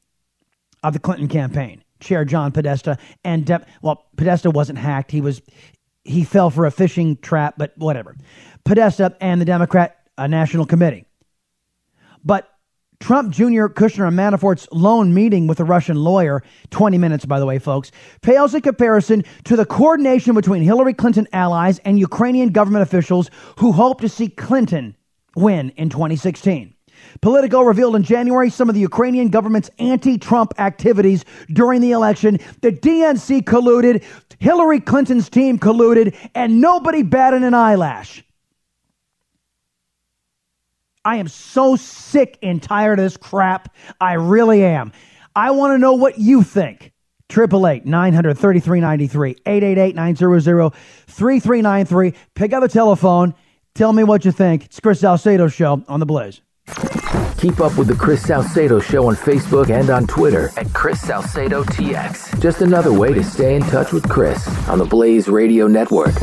of 0.84 0.92
the 0.92 1.00
Clinton 1.00 1.30
campaign. 1.30 1.82
Chair 2.02 2.26
John 2.26 2.52
Podesta 2.52 2.98
and 3.24 3.50
well, 3.82 4.06
Podesta 4.18 4.52
wasn't 4.52 4.80
hacked. 4.80 5.12
He 5.12 5.22
was 5.22 5.42
he 6.04 6.26
fell 6.26 6.50
for 6.50 6.66
a 6.66 6.72
phishing 6.72 7.22
trap, 7.22 7.54
but 7.58 7.72
whatever. 7.78 8.18
Podesta 8.66 9.16
and 9.22 9.40
the 9.40 9.46
Democrat 9.46 9.96
uh, 10.18 10.28
National 10.28 10.66
Committee. 10.66 11.06
But 12.26 12.50
Trump 13.00 13.32
Jr., 13.32 13.68
Kushner, 13.68 14.08
and 14.08 14.18
Manafort's 14.18 14.68
lone 14.72 15.14
meeting 15.14 15.48
with 15.48 15.60
a 15.60 15.64
Russian 15.64 15.98
lawyer, 15.98 16.44
20 16.72 16.98
minutes, 16.98 17.26
by 17.26 17.40
the 17.40 17.46
way, 17.46 17.60
folks, 17.60 17.92
pales 18.22 18.56
in 18.56 18.62
comparison 18.62 19.24
to 19.46 19.56
the 19.56 19.66
coordination 19.66 20.34
between 20.34 20.64
Hillary 20.64 20.94
Clinton 20.94 21.28
allies 21.32 21.80
and 21.80 22.00
Ukrainian 22.00 22.50
government 22.50 22.84
officials 22.84 23.30
who 23.60 23.72
hope 23.72 24.02
to 24.02 24.10
see 24.10 24.28
Clinton 24.30 24.96
win 25.36 25.70
in 25.78 25.90
2016. 25.90 26.74
Politico 27.22 27.62
revealed 27.62 27.96
in 27.96 28.04
January 28.04 28.50
some 28.50 28.70
of 28.70 28.76
the 28.76 28.82
Ukrainian 28.82 29.30
government's 29.30 29.70
anti 29.78 30.18
Trump 30.18 30.54
activities 30.58 31.24
during 31.54 31.82
the 31.82 31.92
election. 31.92 32.40
The 32.62 32.72
DNC 32.72 33.44
colluded, 33.44 34.04
Hillary 34.40 34.80
Clinton's 34.80 35.30
team 35.30 35.60
colluded, 35.60 36.16
and 36.34 36.60
nobody 36.60 37.04
batted 37.04 37.44
an 37.44 37.54
eyelash. 37.54 38.24
I 41.08 41.16
am 41.16 41.30
so 41.30 41.78
sick 41.78 42.38
and 42.44 42.62
tired 42.62 43.00
of 43.00 43.06
this 43.06 43.16
crap. 43.16 43.74
I 44.02 44.16
really 44.16 44.66
am. 44.66 44.92
I 45.38 45.52
want 45.52 45.74
to 45.74 45.78
know 45.78 45.94
what 45.94 46.20
you 46.20 46.44
think. 46.44 46.92
888 47.32 47.86
900 47.86 48.38
3393 48.38 49.38
888 49.46 49.96
900 49.96 50.74
3393. 51.08 52.14
Pick 52.36 52.52
up 52.52 52.62
the 52.62 52.68
telephone. 52.68 53.34
Tell 53.74 53.94
me 53.94 54.04
what 54.04 54.26
you 54.26 54.34
think. 54.34 54.66
It's 54.66 54.82
Chris 54.82 55.00
Salcedo 55.00 55.48
Show 55.48 55.82
on 55.88 56.02
The 56.02 56.06
Blaze. 56.06 56.42
Keep 57.38 57.62
up 57.62 57.78
with 57.78 57.88
the 57.88 57.96
Chris 57.98 58.22
Salcedo 58.24 58.82
Show 58.82 59.08
on 59.08 59.16
Facebook 59.16 59.70
and 59.70 59.90
on 59.90 60.08
Twitter 60.08 60.52
at 60.58 60.74
Chris 60.74 61.00
Salcedo 61.00 61.64
TX. 61.64 62.42
Just 62.42 62.60
another 62.60 62.92
way 62.92 63.14
to 63.14 63.24
stay 63.24 63.56
in 63.56 63.62
touch 63.62 63.94
with 63.94 64.04
Chris 64.10 64.46
on 64.68 64.78
the 64.78 64.86
Blaze 64.86 65.30
Radio 65.30 65.68
Network. 65.68 66.16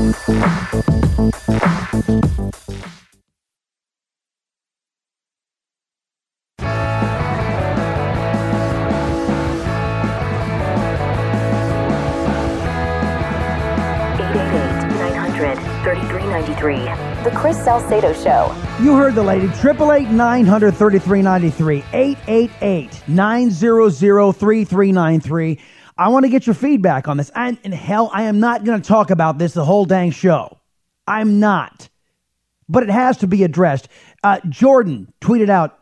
Salcedo 17.65 18.13
Show. 18.13 18.55
You 18.83 18.95
heard 18.95 19.15
the 19.15 19.23
lady. 19.23 19.47
888 19.47 20.11
900 20.11 20.77
3393. 20.77 21.85
888 21.95 23.09
900 23.09 24.33
3393. 24.37 25.59
I 25.97 26.09
want 26.09 26.25
to 26.25 26.29
get 26.29 26.47
your 26.47 26.55
feedback 26.55 27.09
on 27.09 27.17
this. 27.17 27.31
And, 27.35 27.57
and 27.65 27.73
hell, 27.73 28.11
I 28.13 28.25
am 28.25 28.39
not 28.39 28.65
going 28.65 28.81
to 28.81 28.87
talk 28.87 29.11
about 29.11 29.39
this 29.39 29.55
the 29.55 29.65
whole 29.65 29.87
dang 29.87 30.11
show. 30.11 30.59
I'm 31.07 31.41
not. 31.41 31.89
But 32.69 32.83
it 32.83 32.91
has 32.91 33.19
to 33.19 33.27
be 33.27 33.45
addressed. 33.45 33.89
Uh, 34.23 34.41
Jordan 34.49 35.13
tweeted 35.21 35.49
out. 35.49 35.79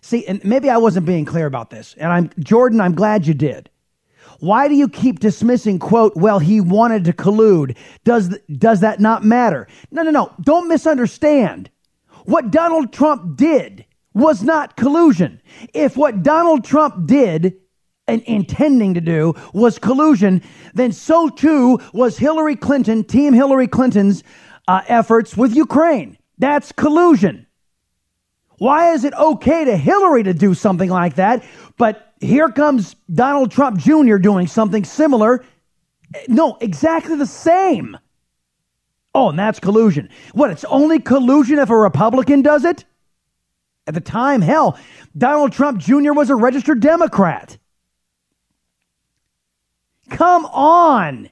See, 0.00 0.26
and 0.26 0.42
maybe 0.44 0.70
I 0.70 0.78
wasn't 0.78 1.06
being 1.06 1.26
clear 1.26 1.46
about 1.46 1.70
this. 1.70 1.94
And 1.98 2.10
I'm 2.10 2.30
Jordan, 2.38 2.80
I'm 2.80 2.94
glad 2.94 3.26
you 3.26 3.34
did. 3.34 3.70
Why 4.40 4.68
do 4.68 4.74
you 4.74 4.88
keep 4.88 5.20
dismissing, 5.20 5.78
quote, 5.78 6.16
well, 6.16 6.38
he 6.38 6.60
wanted 6.60 7.04
to 7.04 7.12
collude? 7.12 7.76
Does, 8.04 8.36
does 8.56 8.80
that 8.80 8.98
not 8.98 9.22
matter? 9.22 9.68
No, 9.90 10.02
no, 10.02 10.10
no. 10.10 10.32
Don't 10.40 10.66
misunderstand. 10.66 11.70
What 12.24 12.50
Donald 12.50 12.92
Trump 12.92 13.36
did 13.36 13.84
was 14.14 14.42
not 14.42 14.76
collusion. 14.76 15.40
If 15.74 15.96
what 15.96 16.22
Donald 16.22 16.64
Trump 16.64 17.06
did 17.06 17.54
and 18.08 18.22
intending 18.22 18.94
to 18.94 19.00
do 19.00 19.34
was 19.52 19.78
collusion, 19.78 20.42
then 20.74 20.92
so 20.92 21.28
too 21.28 21.78
was 21.92 22.16
Hillary 22.18 22.56
Clinton, 22.56 23.04
Team 23.04 23.34
Hillary 23.34 23.68
Clinton's 23.68 24.24
uh, 24.66 24.82
efforts 24.88 25.36
with 25.36 25.54
Ukraine. 25.54 26.16
That's 26.38 26.72
collusion. 26.72 27.46
Why 28.58 28.92
is 28.92 29.04
it 29.04 29.14
okay 29.14 29.64
to 29.64 29.76
Hillary 29.76 30.22
to 30.22 30.34
do 30.34 30.54
something 30.54 30.90
like 30.90 31.14
that, 31.16 31.44
but 31.76 32.09
here 32.20 32.50
comes 32.50 32.94
Donald 33.12 33.50
Trump 33.50 33.78
Jr. 33.78 34.18
doing 34.18 34.46
something 34.46 34.84
similar. 34.84 35.44
No, 36.28 36.56
exactly 36.60 37.16
the 37.16 37.26
same. 37.26 37.98
Oh, 39.14 39.30
and 39.30 39.38
that's 39.38 39.58
collusion. 39.58 40.08
What, 40.34 40.50
it's 40.50 40.64
only 40.64 41.00
collusion 41.00 41.58
if 41.58 41.70
a 41.70 41.76
Republican 41.76 42.42
does 42.42 42.64
it? 42.64 42.84
At 43.86 43.94
the 43.94 44.00
time, 44.00 44.42
hell, 44.42 44.78
Donald 45.16 45.52
Trump 45.52 45.80
Jr. 45.80 46.12
was 46.12 46.30
a 46.30 46.36
registered 46.36 46.80
Democrat. 46.80 47.58
Come 50.10 50.44
on. 50.46 51.30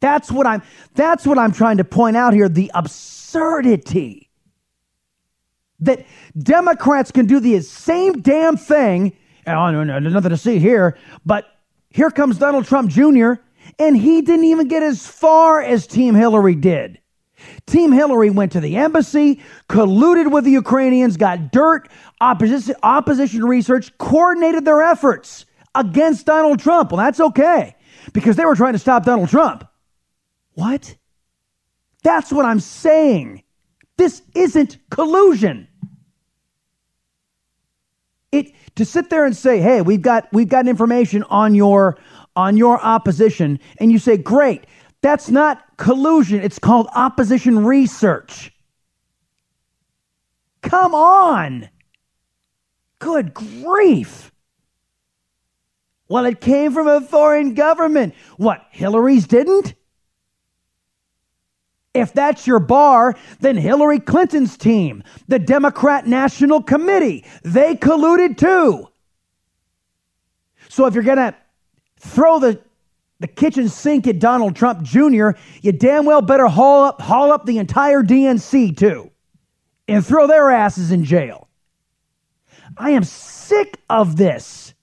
That's 0.00 0.30
what 0.30 0.46
I'm 0.46 0.62
that's 0.94 1.26
what 1.26 1.38
I'm 1.38 1.52
trying 1.52 1.78
to 1.78 1.84
point 1.84 2.16
out 2.16 2.34
here, 2.34 2.48
the 2.48 2.70
absurdity. 2.74 4.30
That 5.80 6.06
Democrats 6.38 7.10
can 7.10 7.26
do 7.26 7.40
the 7.40 7.60
same 7.60 8.20
damn 8.20 8.56
thing 8.56 9.16
no, 9.46 9.84
there's 9.84 10.12
nothing 10.12 10.30
to 10.30 10.36
see 10.36 10.58
here. 10.58 10.96
But 11.24 11.46
here 11.90 12.10
comes 12.10 12.38
Donald 12.38 12.66
Trump 12.66 12.90
Jr., 12.90 13.34
and 13.78 13.96
he 13.96 14.22
didn't 14.22 14.44
even 14.44 14.68
get 14.68 14.82
as 14.82 15.06
far 15.06 15.60
as 15.60 15.86
Team 15.86 16.14
Hillary 16.14 16.54
did. 16.54 16.98
Team 17.66 17.92
Hillary 17.92 18.30
went 18.30 18.52
to 18.52 18.60
the 18.60 18.76
embassy, 18.76 19.40
colluded 19.68 20.30
with 20.30 20.44
the 20.44 20.50
Ukrainians, 20.52 21.16
got 21.16 21.52
dirt, 21.52 21.88
opposition, 22.20 22.74
opposition 22.82 23.44
research, 23.44 23.96
coordinated 23.98 24.64
their 24.64 24.82
efforts 24.82 25.46
against 25.74 26.26
Donald 26.26 26.60
Trump. 26.60 26.92
Well, 26.92 26.98
that's 26.98 27.20
okay 27.20 27.76
because 28.12 28.36
they 28.36 28.44
were 28.44 28.54
trying 28.54 28.72
to 28.72 28.78
stop 28.78 29.04
Donald 29.04 29.28
Trump. 29.28 29.68
What? 30.52 30.96
That's 32.02 32.32
what 32.32 32.44
I'm 32.44 32.60
saying. 32.60 33.42
This 33.96 34.22
isn't 34.34 34.78
collusion. 34.90 35.68
It 38.38 38.52
to 38.76 38.84
sit 38.84 39.10
there 39.10 39.24
and 39.24 39.36
say, 39.36 39.60
"Hey, 39.60 39.82
we've 39.82 40.02
got 40.02 40.28
we've 40.32 40.48
got 40.48 40.68
information 40.68 41.22
on 41.24 41.54
your 41.54 41.98
on 42.34 42.56
your 42.56 42.80
opposition," 42.80 43.58
and 43.78 43.90
you 43.90 43.98
say, 43.98 44.16
"Great." 44.16 44.66
That's 45.02 45.28
not 45.30 45.62
collusion. 45.76 46.40
It's 46.40 46.58
called 46.58 46.88
opposition 46.94 47.64
research. 47.64 48.52
Come 50.62 50.94
on. 50.94 51.68
Good 52.98 53.32
grief. 53.34 54.32
Well, 56.08 56.24
it 56.24 56.40
came 56.40 56.72
from 56.72 56.88
a 56.88 57.00
foreign 57.00 57.54
government. 57.54 58.14
What, 58.36 58.66
Hillary's 58.70 59.26
didn't? 59.26 59.74
If 61.96 62.12
that's 62.12 62.46
your 62.46 62.58
bar, 62.58 63.16
then 63.40 63.56
Hillary 63.56 64.00
Clinton's 64.00 64.56
team, 64.56 65.02
the 65.28 65.38
Democrat 65.38 66.06
National 66.06 66.62
Committee, 66.62 67.24
they 67.42 67.74
colluded 67.74 68.36
too. 68.36 68.88
So 70.68 70.86
if 70.86 70.94
you're 70.94 71.02
going 71.02 71.16
to 71.16 71.34
throw 71.98 72.38
the, 72.38 72.60
the 73.20 73.26
kitchen 73.26 73.68
sink 73.68 74.06
at 74.06 74.18
Donald 74.18 74.56
Trump 74.56 74.82
Jr., 74.82 75.30
you 75.62 75.72
damn 75.72 76.04
well 76.04 76.22
better 76.22 76.46
haul 76.48 76.84
up, 76.84 77.00
haul 77.00 77.32
up 77.32 77.46
the 77.46 77.58
entire 77.58 78.02
DNC 78.02 78.76
too 78.76 79.10
and 79.88 80.04
throw 80.04 80.26
their 80.26 80.50
asses 80.50 80.92
in 80.92 81.04
jail. 81.04 81.48
I 82.76 82.90
am 82.90 83.04
sick 83.04 83.78
of 83.88 84.16
this. 84.16 84.74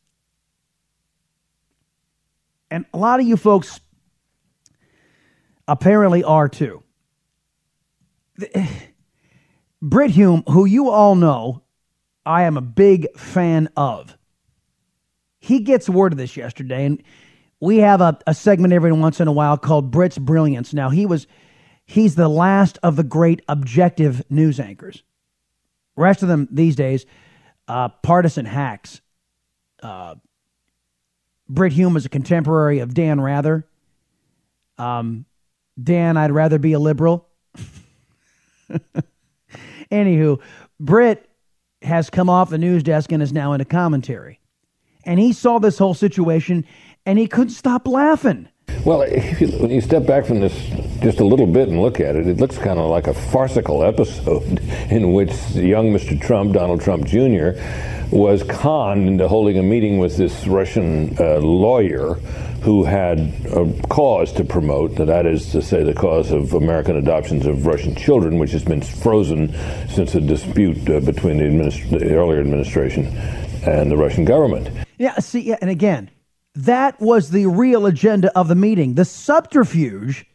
And 2.72 2.86
a 2.94 2.98
lot 2.98 3.20
of 3.20 3.28
you 3.28 3.38
folks 3.38 3.80
apparently 5.68 6.24
are 6.24 6.50
too. 6.50 6.82
Brit 9.82 10.12
Hume, 10.12 10.44
who 10.48 10.66
you 10.66 10.90
all 10.90 11.16
know 11.16 11.64
I 12.26 12.44
am 12.44 12.58
a 12.58 12.62
big 12.62 13.16
fan 13.18 13.70
of, 13.76 14.18
he 15.40 15.60
gets 15.60 15.90
word 15.90 16.14
of 16.14 16.18
this 16.18 16.38
yesterday, 16.38 16.86
and 16.86 17.04
we 17.60 17.78
have 17.80 18.02
a, 18.02 18.18
a 18.26 18.34
segment 18.34 18.74
every 18.74 18.92
once 18.94 19.20
in 19.20 19.28
a 19.28 19.32
while 19.32 19.58
called 19.58 19.92
Brit's 19.92 20.18
Brilliance. 20.18 20.74
Now, 20.74 20.90
he 20.90 21.06
was 21.06 21.28
he's 21.86 22.16
the 22.16 22.30
last 22.30 22.80
of 22.82 22.96
the 22.96 23.04
great 23.04 23.42
objective 23.48 24.24
news 24.30 24.60
anchors. 24.60 25.04
Rest 25.96 26.24
of 26.24 26.30
them 26.30 26.48
these 26.50 26.76
days, 26.76 27.06
uh, 27.68 27.90
partisan 27.90 28.46
hacks. 28.46 29.02
Uh, 29.82 30.16
Brit 31.50 31.74
Hume 31.74 31.98
is 31.98 32.06
a 32.06 32.10
contemporary 32.10 32.80
of 32.80 32.94
Dan 32.94 33.20
Rather. 33.20 33.68
Um, 34.78 35.26
Dan, 35.82 36.18
I'd 36.18 36.32
rather 36.32 36.58
be 36.58 36.74
a 36.74 36.80
liberal. 36.80 37.28
Anywho, 39.92 40.42
Brit 40.80 41.30
has 41.82 42.10
come 42.10 42.30
off 42.30 42.50
the 42.50 42.58
news 42.58 42.84
desk 42.84 43.12
and 43.12 43.22
is 43.22 43.34
now 43.34 43.54
into 43.54 43.66
commentary. 43.66 44.40
And 45.06 45.20
he 45.20 45.34
saw 45.34 45.60
this 45.60 45.78
whole 45.78 45.94
situation 45.94 46.66
and 47.06 47.20
he 47.20 47.28
couldn't 47.28 47.50
stop 47.50 47.88
laughing. 47.88 48.48
Well, 48.86 49.08
you, 49.10 49.48
when 49.60 49.70
you 49.70 49.82
step 49.82 50.06
back 50.06 50.26
from 50.26 50.40
this 50.40 50.54
just 51.02 51.20
a 51.20 51.26
little 51.26 51.48
bit 51.48 51.68
and 51.68 51.82
look 51.82 52.00
at 52.00 52.16
it, 52.16 52.28
it 52.28 52.38
looks 52.38 52.58
kind 52.58 52.80
of 52.80 52.90
like 52.90 53.08
a 53.08 53.14
farcical 53.14 53.84
episode 53.84 54.60
in 54.90 55.14
which 55.14 55.32
young 55.52 55.94
Mr. 55.94 56.20
Trump, 56.20 56.54
Donald 56.54 56.82
Trump 56.82 57.06
Jr., 57.06 57.52
was 58.12 58.44
conned 58.44 59.08
into 59.08 59.28
holding 59.28 59.58
a 59.58 59.64
meeting 59.64 59.98
with 59.98 60.18
this 60.18 60.48
Russian 60.48 61.16
uh, 61.20 61.40
lawyer 61.40 62.20
who 62.64 62.86
had 62.86 63.20
a 63.48 63.70
cause 63.90 64.32
to 64.32 64.46
promote, 64.46 64.96
that 64.96 65.26
is 65.26 65.52
to 65.52 65.62
say, 65.62 65.84
the 65.84 65.94
cause 65.94 66.32
of 66.32 66.54
American 66.54 66.96
adoptions 66.96 67.46
of 67.46 67.66
Russian 67.66 67.94
children, 67.94 68.40
which 68.40 68.52
has 68.52 68.64
been 68.64 68.82
frozen 68.82 69.54
since 69.90 70.16
a 70.16 70.22
dispute 70.22 70.90
uh, 70.90 71.02
between 71.02 71.38
the, 71.38 71.44
administ- 71.44 71.90
the 71.90 72.16
earlier 72.16 72.40
administration 72.40 73.08
and 73.68 73.92
the 73.92 73.98
Russian 73.98 74.24
government. 74.24 74.70
Yeah, 74.98 75.20
see, 75.20 75.42
yeah, 75.42 75.58
and 75.60 75.70
again, 75.70 76.10
that 76.56 77.02
was 77.02 77.32
the 77.32 77.48
real 77.48 77.86
agenda 77.86 78.32
of 78.38 78.48
the 78.48 78.56
meeting. 78.56 78.94
The 78.94 79.06
subterfuge, 79.06 80.26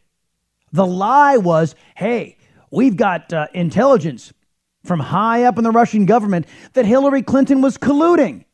the 0.71 0.85
lie 0.85 1.37
was 1.37 1.73
hey, 1.95 2.37
we've 2.69 2.95
got 2.95 3.33
uh, 3.33 3.47
intelligence 3.55 4.33
from 4.83 4.99
high 4.99 5.45
up 5.45 5.57
in 5.57 5.63
the 5.63 5.71
Russian 5.71 6.05
government 6.05 6.45
that 6.73 6.85
Hillary 6.85 7.23
Clinton 7.23 7.61
was 7.61 7.77
colluding. 7.79 8.45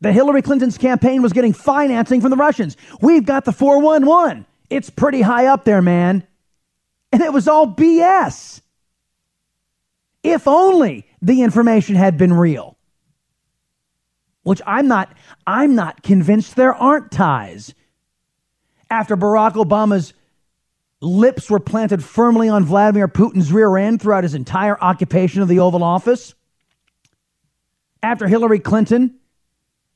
That 0.00 0.12
Hillary 0.12 0.42
Clinton's 0.42 0.78
campaign 0.78 1.20
was 1.22 1.32
getting 1.32 1.52
financing 1.52 2.20
from 2.20 2.30
the 2.30 2.36
Russians. 2.36 2.76
We've 3.02 3.24
got 3.24 3.44
the 3.44 3.52
411. 3.52 4.46
It's 4.70 4.88
pretty 4.88 5.20
high 5.20 5.46
up 5.46 5.64
there, 5.64 5.82
man. 5.82 6.26
And 7.12 7.22
it 7.22 7.32
was 7.32 7.48
all 7.48 7.66
BS. 7.66 8.62
If 10.22 10.46
only 10.46 11.06
the 11.20 11.42
information 11.42 11.96
had 11.96 12.16
been 12.16 12.32
real. 12.32 12.76
Which 14.42 14.62
I'm 14.66 14.88
not 14.88 15.14
I'm 15.46 15.74
not 15.74 16.02
convinced 16.02 16.56
there 16.56 16.74
aren't 16.74 17.10
ties. 17.10 17.74
After 18.88 19.16
Barack 19.16 19.52
Obama's 19.52 20.14
lips 21.00 21.50
were 21.50 21.60
planted 21.60 22.02
firmly 22.02 22.48
on 22.48 22.64
Vladimir 22.64 23.08
Putin's 23.08 23.52
rear 23.52 23.76
end 23.76 24.00
throughout 24.00 24.24
his 24.24 24.34
entire 24.34 24.80
occupation 24.80 25.42
of 25.42 25.48
the 25.48 25.60
Oval 25.60 25.82
Office. 25.82 26.34
After 28.02 28.26
Hillary 28.26 28.60
Clinton 28.60 29.19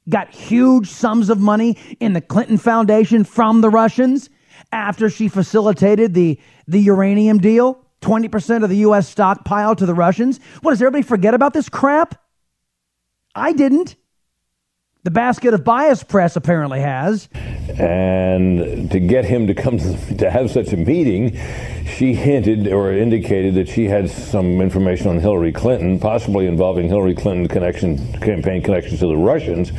got 0.08 0.30
huge 0.30 0.88
sums 0.88 1.30
of 1.30 1.38
money 1.38 1.78
in 2.00 2.12
the 2.12 2.20
Clinton 2.20 2.58
Foundation 2.58 3.24
from 3.24 3.60
the 3.60 3.70
Russians 3.70 4.30
after 4.72 5.08
she 5.08 5.28
facilitated 5.28 6.14
the, 6.14 6.38
the 6.66 6.80
uranium 6.80 7.38
deal, 7.38 7.84
20% 8.02 8.62
of 8.62 8.68
the 8.68 8.78
U.S. 8.78 9.08
stockpile 9.08 9.74
to 9.76 9.86
the 9.86 9.94
Russians. 9.94 10.40
What, 10.60 10.72
does 10.72 10.82
everybody 10.82 11.02
forget 11.02 11.34
about 11.34 11.52
this 11.54 11.68
crap? 11.68 12.20
I 13.34 13.52
didn't. 13.52 13.96
The 15.04 15.10
basket 15.10 15.52
of 15.52 15.64
bias 15.64 16.02
press 16.02 16.34
apparently 16.34 16.80
has. 16.80 17.28
And 17.78 18.90
to 18.90 18.98
get 18.98 19.26
him 19.26 19.46
to 19.48 19.54
come 19.54 19.78
to, 19.78 20.30
have 20.30 20.50
such 20.50 20.72
a 20.72 20.78
meeting, 20.78 21.38
she 21.84 22.14
hinted 22.14 22.68
or 22.68 22.90
indicated 22.90 23.54
that 23.56 23.68
she 23.68 23.84
had 23.84 24.08
some 24.08 24.62
information 24.62 25.08
on 25.08 25.18
Hillary 25.18 25.52
Clinton, 25.52 26.00
possibly 26.00 26.46
involving 26.46 26.88
Hillary 26.88 27.14
Clinton 27.14 27.48
connection, 27.48 27.98
campaign 28.20 28.62
connections 28.62 29.00
to 29.00 29.06
the 29.06 29.16
Russians, 29.16 29.72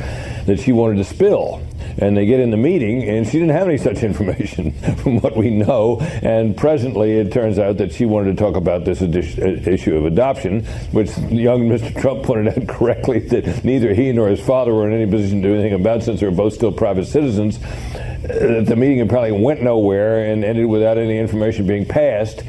that 0.46 0.60
she 0.60 0.70
wanted 0.70 0.98
to 0.98 1.04
spill 1.04 1.60
and 1.98 2.16
they 2.16 2.26
get 2.26 2.40
in 2.40 2.50
the 2.50 2.56
meeting, 2.56 3.02
and 3.04 3.26
she 3.26 3.32
didn't 3.32 3.50
have 3.50 3.68
any 3.68 3.78
such 3.78 4.02
information 4.02 4.72
from 4.96 5.20
what 5.20 5.36
we 5.36 5.50
know. 5.50 5.98
And 6.00 6.56
presently, 6.56 7.12
it 7.12 7.32
turns 7.32 7.58
out 7.58 7.78
that 7.78 7.92
she 7.92 8.04
wanted 8.04 8.36
to 8.36 8.42
talk 8.42 8.56
about 8.56 8.84
this 8.84 9.00
issue 9.02 9.96
of 9.96 10.04
adoption, 10.04 10.64
which 10.92 11.16
young 11.18 11.68
Mr. 11.68 11.98
Trump 12.00 12.24
pointed 12.24 12.58
out 12.58 12.68
correctly 12.76 13.20
that 13.20 13.64
neither 13.64 13.94
he 13.94 14.12
nor 14.12 14.28
his 14.28 14.40
father 14.40 14.74
were 14.74 14.88
in 14.88 14.94
any 14.94 15.10
position 15.10 15.42
to 15.42 15.48
do 15.48 15.54
anything 15.54 15.80
about 15.80 16.02
since 16.02 16.20
they 16.20 16.26
were 16.26 16.32
both 16.32 16.52
still 16.52 16.72
private 16.72 17.06
citizens. 17.06 17.58
Uh, 17.62 18.62
the 18.64 18.76
meeting 18.76 19.00
apparently 19.00 19.32
went 19.32 19.62
nowhere 19.62 20.30
and 20.30 20.44
ended 20.44 20.66
without 20.66 20.98
any 20.98 21.18
information 21.18 21.66
being 21.66 21.86
passed. 21.86 22.42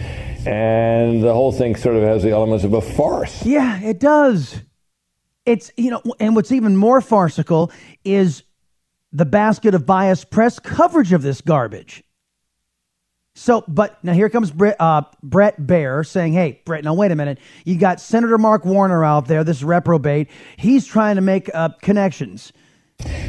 And 0.46 1.22
the 1.22 1.34
whole 1.34 1.52
thing 1.52 1.76
sort 1.76 1.96
of 1.96 2.04
has 2.04 2.24
the 2.24 2.32
elements 2.32 2.64
of 2.64 2.74
a 2.74 2.82
farce. 2.82 3.46
Yeah, 3.46 3.82
it 3.82 4.00
does. 4.00 4.62
It's, 5.46 5.72
you 5.78 5.92
know, 5.92 6.02
and 6.20 6.36
what's 6.36 6.52
even 6.52 6.76
more 6.76 7.02
farcical 7.02 7.72
is 8.04 8.44
the 9.18 9.26
basket 9.26 9.74
of 9.74 9.84
biased 9.84 10.30
press 10.30 10.60
coverage 10.60 11.12
of 11.12 11.24
this 11.24 11.42
garbage. 11.42 12.04
So, 13.34 13.64
but 13.68 14.04
now 14.04 14.14
here 14.14 14.30
comes 14.30 14.52
Brett, 14.52 14.76
uh, 14.80 15.04
Bret 15.24 15.60
Baier 15.60 16.06
saying, 16.06 16.34
hey, 16.34 16.62
Brett, 16.66 16.84
now 16.84 16.94
wait 16.94 17.12
a 17.12 17.16
minute. 17.16 17.40
You 17.66 17.80
got 17.80 18.00
Senator 18.00 18.38
Mark 18.38 18.64
Warner 18.64 19.04
out 19.04 19.28
there, 19.28 19.44
this 19.44 19.64
reprobate. 19.64 20.30
He's 20.58 20.86
trying 20.86 21.16
to 21.16 21.22
make 21.22 21.50
uh, 21.54 21.70
connections. 21.82 22.54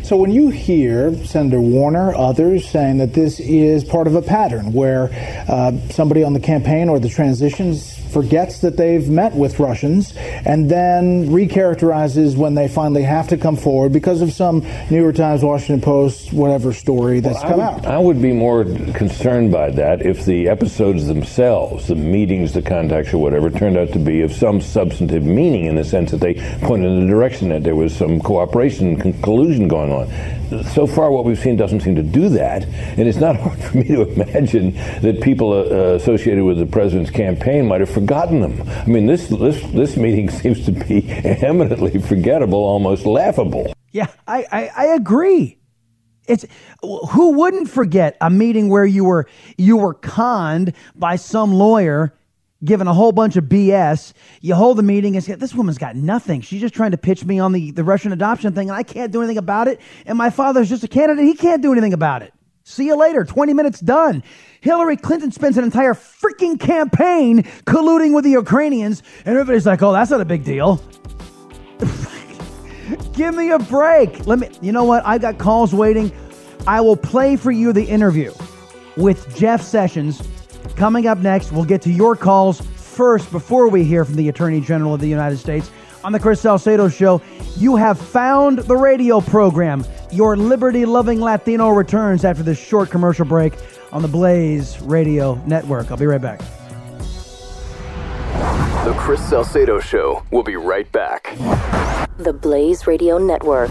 So 0.02 0.16
when 0.16 0.30
you 0.30 0.50
hear 0.50 1.14
Senator 1.24 1.60
Warner, 1.60 2.14
others 2.14 2.68
saying 2.68 2.98
that 2.98 3.14
this 3.14 3.40
is 3.40 3.84
part 3.84 4.06
of 4.06 4.14
a 4.14 4.22
pattern 4.22 4.72
where 4.74 5.08
uh, 5.48 5.72
somebody 5.90 6.22
on 6.22 6.34
the 6.34 6.40
campaign 6.40 6.88
or 6.90 6.98
the 6.98 7.08
transitions 7.08 7.94
forgets 8.10 8.60
that 8.60 8.76
they've 8.76 9.08
met 9.08 9.34
with 9.34 9.58
Russians 9.58 10.14
and 10.16 10.70
then 10.70 11.28
recharacterizes 11.28 12.36
when 12.36 12.54
they 12.54 12.68
finally 12.68 13.02
have 13.02 13.28
to 13.28 13.36
come 13.36 13.56
forward 13.56 13.92
because 13.92 14.22
of 14.22 14.32
some 14.32 14.60
New 14.90 15.00
York 15.02 15.16
Times, 15.16 15.42
Washington 15.42 15.80
Post, 15.80 16.32
whatever 16.32 16.72
story 16.72 17.20
that's 17.20 17.42
well, 17.42 17.48
come 17.48 17.56
would, 17.58 17.84
out. 17.84 17.86
I 17.86 17.98
would 17.98 18.20
be 18.20 18.32
more 18.32 18.64
concerned 18.64 19.52
by 19.52 19.70
that 19.72 20.02
if 20.02 20.24
the 20.24 20.48
episodes 20.48 21.06
themselves, 21.06 21.88
the 21.88 21.94
meetings, 21.94 22.52
the 22.52 22.62
contacts, 22.62 23.12
or 23.12 23.18
whatever, 23.18 23.50
turned 23.50 23.76
out 23.76 23.92
to 23.92 23.98
be 23.98 24.22
of 24.22 24.32
some 24.32 24.60
substantive 24.60 25.24
meaning 25.24 25.66
in 25.66 25.74
the 25.74 25.84
sense 25.84 26.10
that 26.10 26.20
they 26.20 26.34
pointed 26.62 26.90
in 26.90 27.06
the 27.06 27.12
direction 27.12 27.48
that 27.50 27.64
there 27.64 27.76
was 27.76 27.94
some 27.94 28.20
cooperation, 28.20 29.00
and 29.00 29.22
collusion 29.22 29.68
going 29.68 29.92
on 29.92 30.08
so 30.72 30.86
far 30.86 31.10
what 31.10 31.24
we've 31.24 31.38
seen 31.38 31.56
doesn't 31.56 31.80
seem 31.80 31.94
to 31.96 32.02
do 32.02 32.28
that, 32.30 32.64
and 32.64 33.08
it's 33.08 33.18
not 33.18 33.36
hard 33.40 33.58
for 33.58 33.76
me 33.76 33.84
to 33.88 34.02
imagine 34.02 34.72
that 35.02 35.20
people 35.22 35.52
uh, 35.52 35.94
associated 35.94 36.44
with 36.44 36.58
the 36.58 36.66
president's 36.66 37.10
campaign 37.10 37.66
might 37.66 37.80
have 37.80 37.90
forgotten 37.90 38.40
them. 38.40 38.68
I 38.68 38.86
mean, 38.86 39.06
this 39.06 39.28
this 39.28 39.62
this 39.72 39.96
meeting 39.96 40.30
seems 40.42 40.64
to 40.66 40.72
be 40.72 41.08
eminently 41.08 42.00
forgettable, 42.00 42.58
almost 42.58 43.06
laughable. 43.06 43.72
Yeah, 43.92 44.08
I, 44.26 44.46
I, 44.52 44.70
I 44.76 44.84
agree. 44.94 45.58
It's 46.26 46.44
who 46.82 47.32
wouldn't 47.32 47.70
forget 47.70 48.16
a 48.20 48.28
meeting 48.28 48.68
where 48.68 48.84
you 48.84 49.04
were 49.04 49.26
you 49.56 49.78
were 49.78 49.94
conned 49.94 50.74
by 50.94 51.16
some 51.16 51.54
lawyer 51.54 52.14
given 52.64 52.86
a 52.86 52.94
whole 52.94 53.12
bunch 53.12 53.36
of 53.36 53.44
BS. 53.44 54.12
You 54.40 54.54
hold 54.54 54.78
the 54.78 54.82
meeting 54.82 55.14
and 55.16 55.24
say, 55.24 55.34
this 55.34 55.54
woman's 55.54 55.78
got 55.78 55.96
nothing. 55.96 56.40
She's 56.40 56.60
just 56.60 56.74
trying 56.74 56.90
to 56.90 56.98
pitch 56.98 57.24
me 57.24 57.38
on 57.38 57.52
the, 57.52 57.70
the 57.70 57.84
Russian 57.84 58.12
adoption 58.12 58.52
thing, 58.54 58.68
and 58.68 58.76
I 58.76 58.82
can't 58.82 59.12
do 59.12 59.20
anything 59.20 59.38
about 59.38 59.68
it. 59.68 59.80
And 60.06 60.18
my 60.18 60.30
father's 60.30 60.68
just 60.68 60.84
a 60.84 60.88
candidate. 60.88 61.24
He 61.24 61.34
can't 61.34 61.62
do 61.62 61.72
anything 61.72 61.92
about 61.92 62.22
it. 62.22 62.32
See 62.64 62.86
you 62.86 62.96
later. 62.96 63.24
20 63.24 63.54
minutes 63.54 63.80
done. 63.80 64.22
Hillary 64.60 64.96
Clinton 64.96 65.32
spends 65.32 65.56
an 65.56 65.64
entire 65.64 65.94
freaking 65.94 66.60
campaign 66.60 67.44
colluding 67.64 68.14
with 68.14 68.24
the 68.24 68.30
Ukrainians, 68.30 69.02
and 69.24 69.36
everybody's 69.36 69.66
like, 69.66 69.82
oh, 69.82 69.92
that's 69.92 70.10
not 70.10 70.20
a 70.20 70.26
big 70.26 70.44
deal. 70.44 70.82
Give 73.12 73.34
me 73.34 73.50
a 73.50 73.58
break. 73.58 74.26
Let 74.26 74.38
me, 74.38 74.50
you 74.60 74.72
know 74.72 74.84
what? 74.84 75.06
I've 75.06 75.20
got 75.20 75.38
calls 75.38 75.72
waiting. 75.72 76.12
I 76.66 76.80
will 76.80 76.96
play 76.96 77.36
for 77.36 77.50
you 77.50 77.72
the 77.72 77.84
interview 77.84 78.32
with 78.96 79.34
Jeff 79.36 79.62
Sessions 79.62 80.20
Coming 80.76 81.06
up 81.06 81.18
next, 81.18 81.52
we'll 81.52 81.64
get 81.64 81.82
to 81.82 81.90
your 81.92 82.14
calls 82.16 82.60
first 82.60 83.30
before 83.30 83.68
we 83.68 83.84
hear 83.84 84.04
from 84.04 84.16
the 84.16 84.28
Attorney 84.28 84.60
General 84.60 84.94
of 84.94 85.00
the 85.00 85.08
United 85.08 85.38
States. 85.38 85.70
On 86.04 86.12
the 86.12 86.20
Chris 86.20 86.40
Salcedo 86.40 86.88
Show, 86.88 87.20
you 87.56 87.76
have 87.76 87.98
found 87.98 88.58
the 88.60 88.76
radio 88.76 89.20
program. 89.20 89.84
Your 90.12 90.36
liberty 90.36 90.84
loving 90.84 91.20
Latino 91.20 91.70
returns 91.70 92.24
after 92.24 92.42
this 92.42 92.58
short 92.58 92.90
commercial 92.90 93.24
break 93.24 93.54
on 93.92 94.02
the 94.02 94.08
Blaze 94.08 94.80
Radio 94.82 95.34
Network. 95.46 95.90
I'll 95.90 95.96
be 95.96 96.06
right 96.06 96.20
back. 96.20 96.40
The 98.84 98.94
Chris 98.96 99.20
Salcedo 99.28 99.80
Show. 99.80 100.22
We'll 100.30 100.44
be 100.44 100.56
right 100.56 100.90
back. 100.92 101.36
The 102.18 102.32
Blaze 102.32 102.86
Radio 102.86 103.18
Network. 103.18 103.70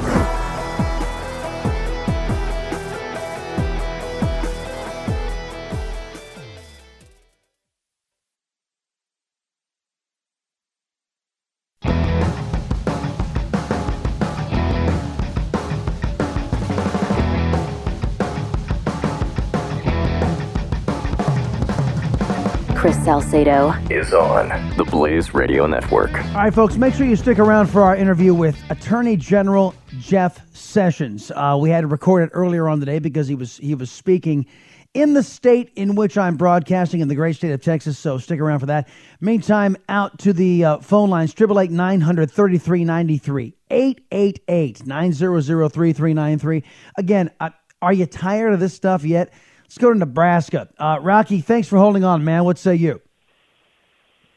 Salcedo 23.08 23.72
is 23.89 24.13
on 24.13 24.50
the 24.76 24.84
Blaze 24.84 25.34
Radio 25.34 25.65
Network. 25.65 26.12
All 26.12 26.34
right, 26.34 26.54
folks, 26.54 26.76
make 26.76 26.93
sure 26.93 27.06
you 27.06 27.15
stick 27.15 27.39
around 27.39 27.67
for 27.67 27.82
our 27.82 27.96
interview 27.96 28.34
with 28.34 28.62
Attorney 28.70 29.15
General 29.15 29.74
Jeff 29.98 30.41
Sessions. 30.54 31.32
Uh, 31.34 31.58
we 31.58 31.70
had 31.70 31.80
to 31.82 31.88
record 31.88 32.24
it 32.24 32.32
earlier 32.34 32.67
on 32.67 32.82
the 32.82 32.86
day 32.86 33.00
because 33.00 33.26
he 33.26 33.34
was 33.34 33.56
he 33.56 33.76
was 33.76 33.89
speaking 33.89 34.46
in 34.93 35.13
the 35.13 35.24
state 35.24 35.72
in 35.78 35.96
which 35.96 36.17
I'm 36.17 36.36
broadcasting 36.36 37.00
in 37.00 37.08
the 37.08 37.15
great 37.15 37.38
state 37.38 37.54
of 37.54 37.62
Texas. 37.62 37.98
So 37.98 38.17
stick 38.17 38.41
around 38.41 38.60
for 38.60 38.65
that. 38.65 38.89
Meantime, 39.22 39.78
out 39.88 40.20
to 40.20 40.34
the 40.34 40.65
uh, 40.65 40.80
phone 40.80 41.10
lines: 41.10 41.34
triple 41.34 41.62
eight 41.62 41.72
nine 41.72 42.02
hundred 42.02 42.30
thirty 42.30 42.58
three 42.58 42.84
ninety 42.84 43.17
three. 43.17 43.54
888-900-3393. 43.72 46.63
Again, 46.98 47.32
uh, 47.39 47.52
are 47.82 47.93
you 47.93 48.06
tired 48.06 48.54
of 48.54 48.60
this 48.60 48.74
stuff 48.74 49.06
yet? 49.06 49.32
Let's 49.68 49.78
go 49.80 49.92
to 49.92 50.00
Nebraska. 50.00 50.70
Uh, 50.80 50.98
Rocky, 51.02 51.42
thanks 51.42 51.68
for 51.68 51.78
holding 51.78 52.06
on, 52.06 52.24
man. 52.24 52.46
What 52.46 52.58
say 52.58 52.76
you? 52.76 53.02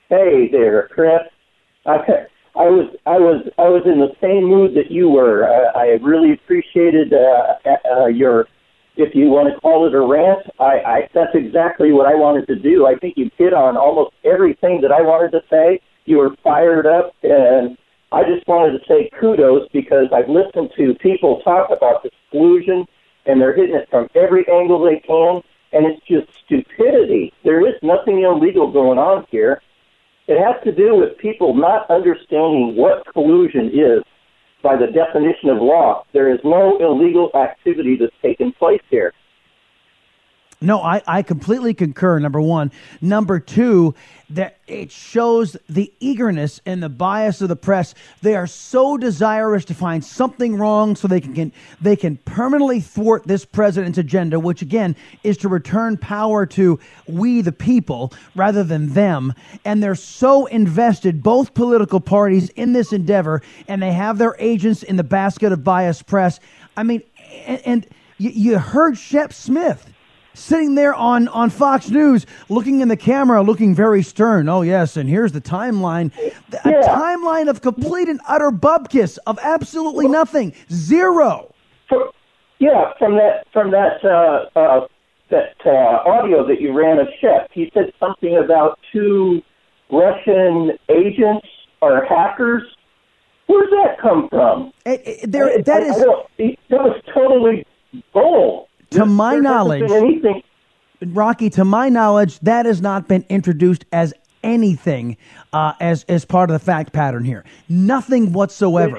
Hey 0.08 0.48
there, 0.50 0.88
Chris. 0.92 1.20
I, 1.86 1.98
I 2.56 2.66
was 2.66 2.96
I 3.06 3.16
was 3.16 3.48
I 3.56 3.68
was 3.68 3.82
in 3.86 4.00
the 4.00 4.10
same 4.20 4.44
mood 4.44 4.74
that 4.74 4.90
you 4.90 5.08
were. 5.08 5.44
Uh, 5.44 5.78
I 5.78 6.02
really 6.02 6.32
appreciated 6.32 7.12
uh, 7.14 7.54
uh, 7.88 8.06
your, 8.06 8.48
if 8.96 9.14
you 9.14 9.26
want 9.26 9.54
to 9.54 9.60
call 9.60 9.86
it 9.86 9.94
a 9.94 10.00
rant. 10.00 10.50
I, 10.58 10.82
I 10.84 11.08
that's 11.14 11.34
exactly 11.34 11.92
what 11.92 12.06
I 12.06 12.16
wanted 12.16 12.48
to 12.48 12.56
do. 12.56 12.86
I 12.88 12.96
think 12.96 13.14
you 13.16 13.30
hit 13.38 13.54
on 13.54 13.76
almost 13.76 14.10
everything 14.24 14.80
that 14.82 14.90
I 14.90 15.00
wanted 15.00 15.30
to 15.30 15.42
say. 15.48 15.80
You 16.06 16.18
were 16.18 16.34
fired 16.42 16.88
up, 16.88 17.14
and 17.22 17.78
I 18.10 18.24
just 18.24 18.48
wanted 18.48 18.80
to 18.80 18.84
say 18.88 19.08
kudos 19.20 19.68
because 19.72 20.06
I've 20.12 20.28
listened 20.28 20.70
to 20.76 20.94
people 20.94 21.40
talk 21.44 21.70
about 21.70 22.02
this 22.02 22.12
collusion 22.32 22.84
and 23.26 23.40
they're 23.40 23.54
hitting 23.54 23.76
it 23.76 23.88
from 23.90 24.08
every 24.14 24.44
angle 24.48 24.84
they 24.84 25.00
can, 25.00 25.42
and 25.72 25.86
it's 25.86 26.04
just 26.06 26.26
stupidity. 26.44 27.32
There 27.44 27.66
is 27.66 27.74
nothing 27.82 28.22
illegal 28.22 28.72
going 28.72 28.98
on 28.98 29.26
here. 29.30 29.60
It 30.26 30.38
has 30.38 30.62
to 30.64 30.72
do 30.72 30.96
with 30.96 31.18
people 31.18 31.54
not 31.54 31.90
understanding 31.90 32.76
what 32.76 33.04
collusion 33.12 33.66
is 33.68 34.02
by 34.62 34.76
the 34.76 34.86
definition 34.86 35.48
of 35.48 35.58
law. 35.58 36.04
There 36.12 36.32
is 36.32 36.40
no 36.44 36.78
illegal 36.78 37.30
activity 37.34 37.96
that's 37.98 38.12
taken 38.22 38.52
place 38.52 38.82
here. 38.90 39.12
No, 40.62 40.82
I, 40.82 41.02
I 41.06 41.22
completely 41.22 41.72
concur. 41.72 42.18
Number 42.18 42.40
one. 42.40 42.70
Number 43.00 43.40
two, 43.40 43.94
that 44.28 44.58
it 44.66 44.92
shows 44.92 45.56
the 45.70 45.90
eagerness 46.00 46.60
and 46.66 46.82
the 46.82 46.90
bias 46.90 47.40
of 47.40 47.48
the 47.48 47.56
press. 47.56 47.94
They 48.20 48.36
are 48.36 48.46
so 48.46 48.98
desirous 48.98 49.64
to 49.66 49.74
find 49.74 50.04
something 50.04 50.56
wrong 50.56 50.96
so 50.96 51.08
they 51.08 51.20
can, 51.22 51.34
can 51.34 51.52
they 51.80 51.96
can 51.96 52.18
permanently 52.18 52.80
thwart 52.80 53.26
this 53.26 53.46
president's 53.46 53.96
agenda, 53.96 54.38
which 54.38 54.60
again 54.60 54.96
is 55.24 55.38
to 55.38 55.48
return 55.48 55.96
power 55.96 56.44
to 56.46 56.78
we 57.06 57.40
the 57.40 57.52
people 57.52 58.12
rather 58.34 58.62
than 58.62 58.92
them. 58.92 59.32
And 59.64 59.82
they're 59.82 59.94
so 59.94 60.44
invested, 60.44 61.22
both 61.22 61.54
political 61.54 62.00
parties, 62.00 62.50
in 62.50 62.74
this 62.74 62.92
endeavor, 62.92 63.40
and 63.66 63.82
they 63.82 63.92
have 63.92 64.18
their 64.18 64.36
agents 64.38 64.82
in 64.82 64.96
the 64.96 65.04
basket 65.04 65.52
of 65.52 65.64
biased 65.64 66.06
press. 66.06 66.38
I 66.76 66.82
mean, 66.82 67.02
and, 67.46 67.62
and 67.64 67.86
you, 68.18 68.30
you 68.30 68.58
heard 68.58 68.98
Shep 68.98 69.32
Smith 69.32 69.90
sitting 70.40 70.74
there 70.74 70.94
on, 70.94 71.28
on 71.28 71.50
Fox 71.50 71.90
News, 71.90 72.26
looking 72.48 72.80
in 72.80 72.88
the 72.88 72.96
camera, 72.96 73.42
looking 73.42 73.74
very 73.74 74.02
stern. 74.02 74.48
Oh, 74.48 74.62
yes, 74.62 74.96
and 74.96 75.08
here's 75.08 75.32
the 75.32 75.40
timeline. 75.40 76.12
A 76.18 76.70
yeah. 76.70 76.80
timeline 76.82 77.48
of 77.48 77.60
complete 77.60 78.08
and 78.08 78.20
utter 78.26 78.50
bubkiss, 78.50 79.18
of 79.26 79.38
absolutely 79.42 80.08
nothing. 80.08 80.54
Zero. 80.72 81.54
For, 81.88 82.10
yeah, 82.58 82.92
from 82.98 83.16
that, 83.16 83.46
from 83.52 83.70
that, 83.70 84.04
uh, 84.04 84.58
uh, 84.58 84.86
that 85.30 85.54
uh, 85.64 86.08
audio 86.08 86.46
that 86.46 86.60
you 86.60 86.72
ran 86.72 86.98
of 86.98 87.08
Shep, 87.20 87.50
he 87.52 87.70
said 87.74 87.92
something 88.00 88.36
about 88.42 88.78
two 88.92 89.42
Russian 89.92 90.72
agents 90.88 91.46
or 91.80 92.04
hackers. 92.04 92.62
Where 93.46 93.66
does 93.66 93.72
that 93.84 94.00
come 94.00 94.28
from? 94.28 94.72
It, 94.86 95.02
it, 95.04 95.32
there, 95.32 95.60
that 95.62 95.82
I, 95.82 95.86
is, 95.86 95.96
I 95.96 96.56
that 96.70 96.80
was 96.80 97.02
totally 97.12 97.66
bull 98.12 98.68
to 98.90 99.06
my 99.06 99.36
knowledge, 99.36 99.90
Rocky, 101.06 101.50
to 101.50 101.64
my 101.64 101.88
knowledge, 101.88 102.38
that 102.40 102.66
has 102.66 102.80
not 102.80 103.08
been 103.08 103.24
introduced 103.28 103.84
as 103.92 104.12
anything 104.42 105.16
uh, 105.52 105.72
as 105.80 106.04
as 106.04 106.24
part 106.24 106.50
of 106.50 106.54
the 106.54 106.64
fact 106.64 106.92
pattern 106.92 107.24
here. 107.24 107.44
Nothing 107.68 108.32
whatsoever. 108.32 108.98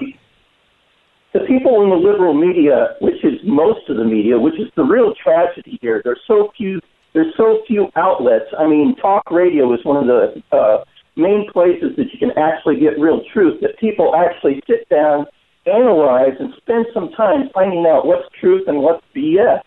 The 1.33 1.39
people 1.41 1.83
in 1.83 1.89
the 1.89 1.95
liberal 1.95 2.33
media, 2.33 2.95
which 2.99 3.23
is 3.23 3.39
most 3.43 3.89
of 3.89 3.97
the 3.97 4.03
media, 4.03 4.37
which 4.37 4.55
is 4.55 4.67
the 4.75 4.83
real 4.83 5.13
tragedy 5.15 5.77
here. 5.81 6.01
There's 6.03 6.19
so 6.27 6.51
few. 6.57 6.79
There's 7.13 7.33
so 7.35 7.61
few 7.67 7.89
outlets. 7.97 8.45
I 8.57 8.67
mean, 8.67 8.95
talk 8.95 9.29
radio 9.31 9.73
is 9.73 9.83
one 9.83 9.97
of 9.97 10.07
the 10.07 10.55
uh, 10.55 10.83
main 11.17 11.45
places 11.51 11.91
that 11.97 12.05
you 12.13 12.19
can 12.19 12.31
actually 12.37 12.79
get 12.79 12.97
real 12.97 13.21
truth. 13.33 13.59
That 13.61 13.77
people 13.79 14.15
actually 14.15 14.61
sit 14.65 14.87
down, 14.89 15.25
analyze, 15.65 16.35
and 16.39 16.53
spend 16.57 16.85
some 16.93 17.11
time 17.11 17.49
finding 17.53 17.85
out 17.85 18.05
what's 18.05 18.27
truth 18.39 18.63
and 18.67 18.79
what's 18.79 19.03
BS 19.13 19.61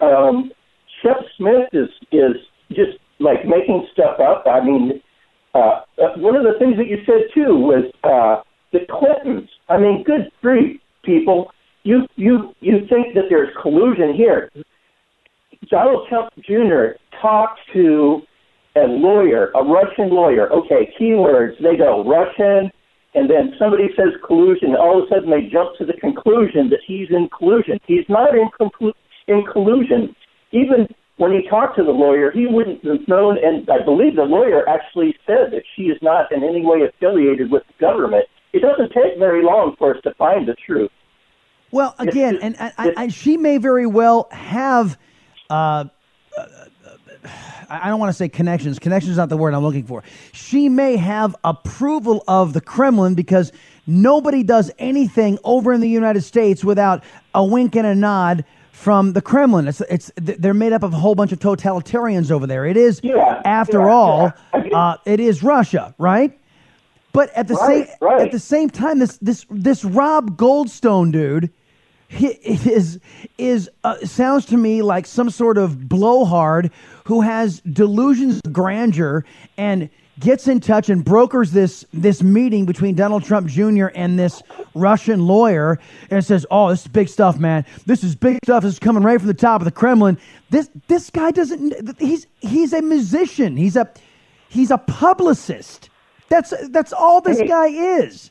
um, 0.00 0.50
Shep 1.02 1.16
Smith 1.36 1.68
is 1.72 1.88
is 2.12 2.36
just 2.70 2.98
like 3.20 3.44
making 3.46 3.86
stuff 3.92 4.20
up. 4.20 4.44
I 4.46 4.64
mean, 4.64 5.02
uh, 5.54 5.80
uh, 6.02 6.16
one 6.16 6.36
of 6.36 6.42
the 6.42 6.58
things 6.58 6.76
that 6.76 6.86
you 6.86 6.98
said 7.06 7.32
too 7.34 7.54
was 7.56 7.84
uh, 8.04 8.42
the 8.72 8.80
Clintons. 8.90 9.48
I 9.68 9.78
mean, 9.78 10.04
good 10.04 10.30
grief, 10.42 10.80
people! 11.04 11.50
You 11.82 12.06
you 12.16 12.54
you 12.60 12.80
think 12.88 13.14
that 13.14 13.24
there's 13.30 13.50
collusion 13.60 14.14
here? 14.14 14.50
Donald 15.70 16.06
Trump 16.08 16.30
Jr. 16.44 16.98
talked 17.20 17.58
to 17.72 18.20
a 18.76 18.86
lawyer, 18.86 19.50
a 19.54 19.62
Russian 19.64 20.10
lawyer. 20.10 20.52
Okay, 20.52 20.92
keywords. 21.00 21.56
They 21.62 21.76
go 21.76 22.04
Russian, 22.04 22.70
and 23.14 23.30
then 23.30 23.54
somebody 23.58 23.88
says 23.96 24.12
collusion. 24.26 24.76
All 24.76 25.02
of 25.02 25.06
a 25.06 25.14
sudden, 25.14 25.30
they 25.30 25.48
jump 25.50 25.76
to 25.78 25.86
the 25.86 25.94
conclusion 25.94 26.68
that 26.70 26.80
he's 26.86 27.08
in 27.10 27.28
collusion. 27.36 27.78
He's 27.86 28.04
not 28.08 28.34
in 28.34 28.48
conclusion 28.56 28.98
in 29.28 29.44
collusion. 29.50 30.14
Even 30.52 30.88
when 31.16 31.32
he 31.32 31.48
talked 31.48 31.76
to 31.76 31.82
the 31.82 31.90
lawyer, 31.90 32.30
he 32.30 32.46
wouldn't 32.46 32.84
have 32.84 33.08
known, 33.08 33.38
and 33.42 33.68
I 33.70 33.84
believe 33.84 34.16
the 34.16 34.22
lawyer 34.22 34.68
actually 34.68 35.16
said 35.26 35.50
that 35.52 35.62
she 35.74 35.84
is 35.84 35.98
not 36.02 36.30
in 36.30 36.42
any 36.44 36.64
way 36.64 36.82
affiliated 36.82 37.50
with 37.50 37.62
the 37.66 37.74
government. 37.80 38.26
It 38.52 38.60
doesn't 38.60 38.92
take 38.92 39.18
very 39.18 39.42
long 39.42 39.74
for 39.78 39.94
us 39.94 40.02
to 40.04 40.14
find 40.14 40.46
the 40.46 40.54
truth. 40.54 40.90
Well, 41.70 41.94
again, 41.98 42.38
and, 42.40 42.56
and, 42.58 42.72
and, 42.96 43.12
she 43.12 43.36
may 43.36 43.58
very 43.58 43.86
well 43.86 44.28
have. 44.30 44.98
Uh, 45.50 45.86
I 47.68 47.88
don't 47.88 47.98
want 47.98 48.10
to 48.10 48.14
say 48.16 48.28
connections. 48.28 48.78
Connections 48.78 49.12
is 49.12 49.16
not 49.16 49.28
the 49.28 49.36
word 49.36 49.52
I'm 49.52 49.62
looking 49.62 49.84
for. 49.84 50.04
She 50.32 50.68
may 50.68 50.96
have 50.96 51.34
approval 51.42 52.22
of 52.28 52.52
the 52.52 52.60
Kremlin 52.60 53.14
because 53.14 53.52
nobody 53.86 54.44
does 54.44 54.70
anything 54.78 55.38
over 55.42 55.72
in 55.72 55.80
the 55.80 55.88
United 55.88 56.22
States 56.22 56.64
without 56.64 57.02
a 57.34 57.44
wink 57.44 57.74
and 57.74 57.86
a 57.86 57.94
nod 57.94 58.44
from 58.76 59.14
the 59.14 59.22
Kremlin. 59.22 59.66
It's, 59.68 59.80
it's 59.88 60.12
they're 60.16 60.54
made 60.54 60.74
up 60.74 60.82
of 60.82 60.92
a 60.92 60.96
whole 60.96 61.14
bunch 61.14 61.32
of 61.32 61.38
totalitarians 61.38 62.30
over 62.30 62.46
there. 62.46 62.66
It 62.66 62.76
is, 62.76 63.00
yeah, 63.02 63.40
after 63.44 63.80
yeah, 63.80 63.88
all, 63.88 64.32
yeah. 64.54 64.78
uh, 64.78 64.96
it 65.06 65.18
is 65.18 65.42
Russia, 65.42 65.94
right? 65.98 66.38
But 67.12 67.32
at 67.34 67.48
the 67.48 67.54
right, 67.54 67.88
same 67.88 67.96
right. 68.02 68.20
at 68.20 68.32
the 68.32 68.38
same 68.38 68.68
time, 68.68 68.98
this 68.98 69.16
this 69.16 69.46
this 69.48 69.82
Rob 69.82 70.36
Goldstone 70.36 71.10
dude, 71.10 71.50
is 72.10 73.00
is 73.38 73.70
uh, 73.84 73.98
sounds 74.04 74.46
to 74.46 74.56
me 74.56 74.82
like 74.82 75.06
some 75.06 75.30
sort 75.30 75.58
of 75.58 75.88
blowhard 75.88 76.70
who 77.04 77.20
has 77.20 77.60
delusions 77.60 78.40
of 78.44 78.52
grandeur 78.52 79.24
and 79.56 79.90
gets 80.18 80.48
in 80.48 80.60
touch 80.60 80.88
and 80.88 81.04
brokers 81.04 81.52
this 81.52 81.84
this 81.92 82.22
meeting 82.22 82.64
between 82.64 82.94
Donald 82.94 83.24
Trump 83.24 83.48
Jr. 83.48 83.86
and 83.94 84.18
this 84.18 84.42
Russian 84.74 85.26
lawyer 85.26 85.78
and 86.10 86.24
says, 86.24 86.46
"Oh, 86.50 86.70
this 86.70 86.82
is 86.82 86.88
big 86.88 87.08
stuff, 87.08 87.38
man. 87.38 87.64
This 87.86 88.02
is 88.02 88.14
big 88.14 88.38
stuff. 88.44 88.62
This 88.62 88.74
is 88.74 88.78
coming 88.78 89.02
right 89.02 89.18
from 89.18 89.28
the 89.28 89.34
top 89.34 89.60
of 89.60 89.64
the 89.64 89.70
Kremlin." 89.72 90.18
This 90.50 90.70
this 90.88 91.10
guy 91.10 91.30
doesn't. 91.32 91.98
He's 91.98 92.26
he's 92.40 92.72
a 92.72 92.82
musician. 92.82 93.56
He's 93.56 93.76
a 93.76 93.88
he's 94.48 94.70
a 94.70 94.78
publicist. 94.78 95.90
That's 96.28 96.52
that's 96.68 96.92
all 96.92 97.20
this 97.20 97.40
guy 97.42 97.66
is. 97.66 98.30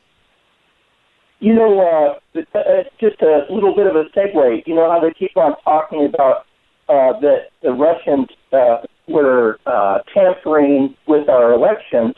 You 1.38 1.54
know, 1.54 2.16
uh, 2.34 2.40
uh, 2.58 2.60
just 2.98 3.20
a 3.20 3.44
little 3.52 3.74
bit 3.74 3.86
of 3.86 3.94
a 3.94 4.04
segue. 4.16 4.66
You 4.66 4.74
know 4.74 4.90
how 4.90 5.00
they 5.00 5.12
keep 5.12 5.36
on 5.36 5.54
talking 5.64 6.06
about 6.06 6.46
uh, 6.88 7.12
that 7.20 7.48
the 7.62 7.72
Russians 7.72 8.28
uh, 8.52 8.78
were 9.08 9.58
uh, 9.66 9.98
tampering 10.14 10.96
with 11.06 11.28
our 11.28 11.52
elections. 11.52 12.14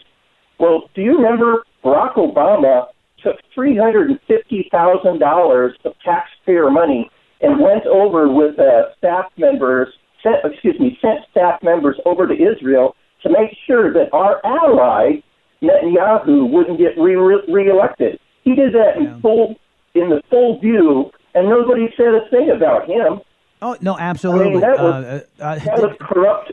Well, 0.61 0.89
do 0.95 1.03
you 1.03 1.17
remember 1.17 1.65
Barack 1.85 2.15
Obama 2.15 2.87
took 3.23 3.37
$350,000 3.57 5.71
of 5.85 5.93
taxpayer 6.05 6.71
money 6.71 7.11
and 7.41 7.61
went 7.61 7.87
over 7.87 8.29
with 8.33 8.59
uh, 8.59 8.95
staff 8.99 9.27
members, 9.37 9.89
sent, 10.23 10.37
excuse 10.45 10.79
me, 10.79 10.97
sent 11.01 11.21
staff 11.31 11.63
members 11.63 11.97
over 12.05 12.27
to 12.27 12.35
Israel 12.35 12.95
to 13.23 13.31
make 13.31 13.57
sure 13.67 13.91
that 13.93 14.13
our 14.13 14.45
ally 14.45 15.23
Netanyahu 15.63 16.51
wouldn't 16.51 16.79
get 16.79 16.99
re- 17.01 17.43
reelected. 17.49 18.19
He 18.49 18.55
did 18.55 18.73
that 18.73 18.95
yeah. 18.97 19.15
in 19.15 19.21
full 19.21 19.57
in 19.95 20.09
the 20.09 20.23
full 20.31 20.59
view, 20.59 21.11
and 21.35 21.49
nobody 21.51 21.93
said 21.97 22.15
a 22.15 22.27
thing 22.31 22.51
about 22.51 22.87
him. 22.89 23.21
Oh 23.61 23.77
no, 23.83 23.99
absolutely. 23.99 24.47
I 24.47 24.51
mean, 24.53 24.61
that 24.61 24.79
was, 24.79 25.05
uh, 25.05 25.43
uh, 25.43 25.59
that 25.59 25.79
was 25.83 25.97
corrupt 26.01 26.53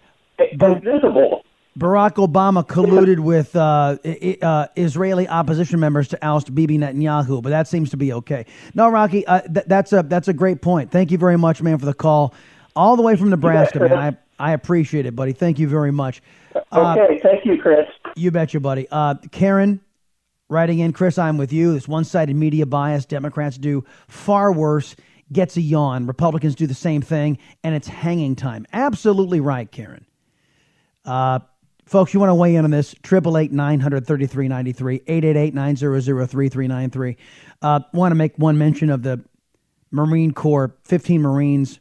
but, 0.58 0.84
visible. 0.84 1.46
Barack 1.80 2.16
Obama 2.16 2.66
colluded 2.68 3.20
with 3.20 3.56
uh, 3.56 3.98
uh, 4.42 4.68
Israeli 4.76 5.28
opposition 5.28 5.80
members 5.80 6.10
to 6.10 6.26
oust 6.26 6.54
Bibi 6.54 6.78
Netanyahu, 6.78 7.42
but 7.42 7.50
that 7.50 7.68
seems 7.68 7.90
to 7.92 7.98
be 7.98 8.12
okay. 8.12 8.46
No, 8.74 8.90
Rocky, 8.90 9.26
uh, 9.28 9.42
th- 9.42 9.66
that's 9.68 9.94
a 9.94 10.04
that's 10.04 10.28
a 10.28 10.34
great 10.34 10.62
point. 10.62 10.92
Thank 10.92 11.12
you 11.12 11.18
very 11.18 11.38
much, 11.38 11.62
man, 11.62 11.78
for 11.78 11.86
the 11.86 11.94
call, 11.94 12.34
all 12.76 12.98
the 12.98 13.04
way 13.04 13.16
from 13.16 13.30
Nebraska, 13.30 13.80
man. 13.80 13.94
I 13.94 14.18
I 14.38 14.52
appreciate 14.52 15.06
it, 15.06 15.16
buddy. 15.16 15.32
Thank 15.32 15.60
you 15.60 15.70
very 15.70 15.92
much. 15.92 16.22
Uh, 16.72 16.96
okay, 16.98 17.20
thank 17.24 17.46
you, 17.46 17.58
Chris. 17.62 17.86
You 18.18 18.32
betcha, 18.32 18.60
buddy. 18.60 18.88
Uh, 18.92 19.16
Karen, 19.32 19.80
writing 20.50 20.80
in, 20.80 20.94
Chris, 20.94 21.18
I'm 21.18 21.38
with 21.38 21.52
you. 21.52 21.74
This 21.74 21.88
one-sided 21.88 22.36
media 22.36 22.66
bias, 22.66 23.06
Democrats 23.06 23.58
do 23.58 23.84
far 24.08 24.52
worse. 24.52 24.96
Gets 25.32 25.58
a 25.58 25.62
yawn. 25.62 26.06
Republicans 26.06 26.54
do 26.54 26.68
the 26.68 26.76
same 26.76 27.02
thing, 27.02 27.40
and 27.64 27.74
it's 27.74 27.88
hanging 27.88 28.36
time. 28.36 28.68
Absolutely 28.72 29.40
right, 29.40 29.72
Karen. 29.72 30.06
Uh, 31.04 31.40
Folks, 31.86 32.16
you 32.16 32.20
want 32.20 32.32
to 32.32 32.36
weigh 32.36 32.56
in 32.56 32.66
on 32.66 32.72
this? 32.72 32.96
888 33.06 33.52
933 33.52 34.48
93, 34.48 34.96
888 35.06 35.54
900 35.54 36.02
3393. 36.02 37.18
Uh, 37.62 37.80
want 37.94 38.12
to 38.12 38.16
make 38.16 38.36
one 38.38 38.58
mention 38.58 38.90
of 38.90 39.04
the 39.04 39.24
Marine 39.92 40.32
Corps, 40.34 40.76
15 40.84 41.22
Marines 41.22 41.80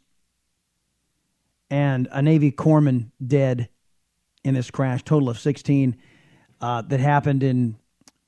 and 1.70 2.07
a 2.12 2.20
Navy 2.20 2.53
corpsman 2.53 3.11
dead 3.27 3.68
in 4.44 4.55
this 4.55 4.70
crash, 4.70 5.03
total 5.03 5.31
of 5.31 5.38
16, 5.38 5.96
uh, 6.61 6.83
that 6.83 7.00
happened 7.00 7.42
in, 7.42 7.77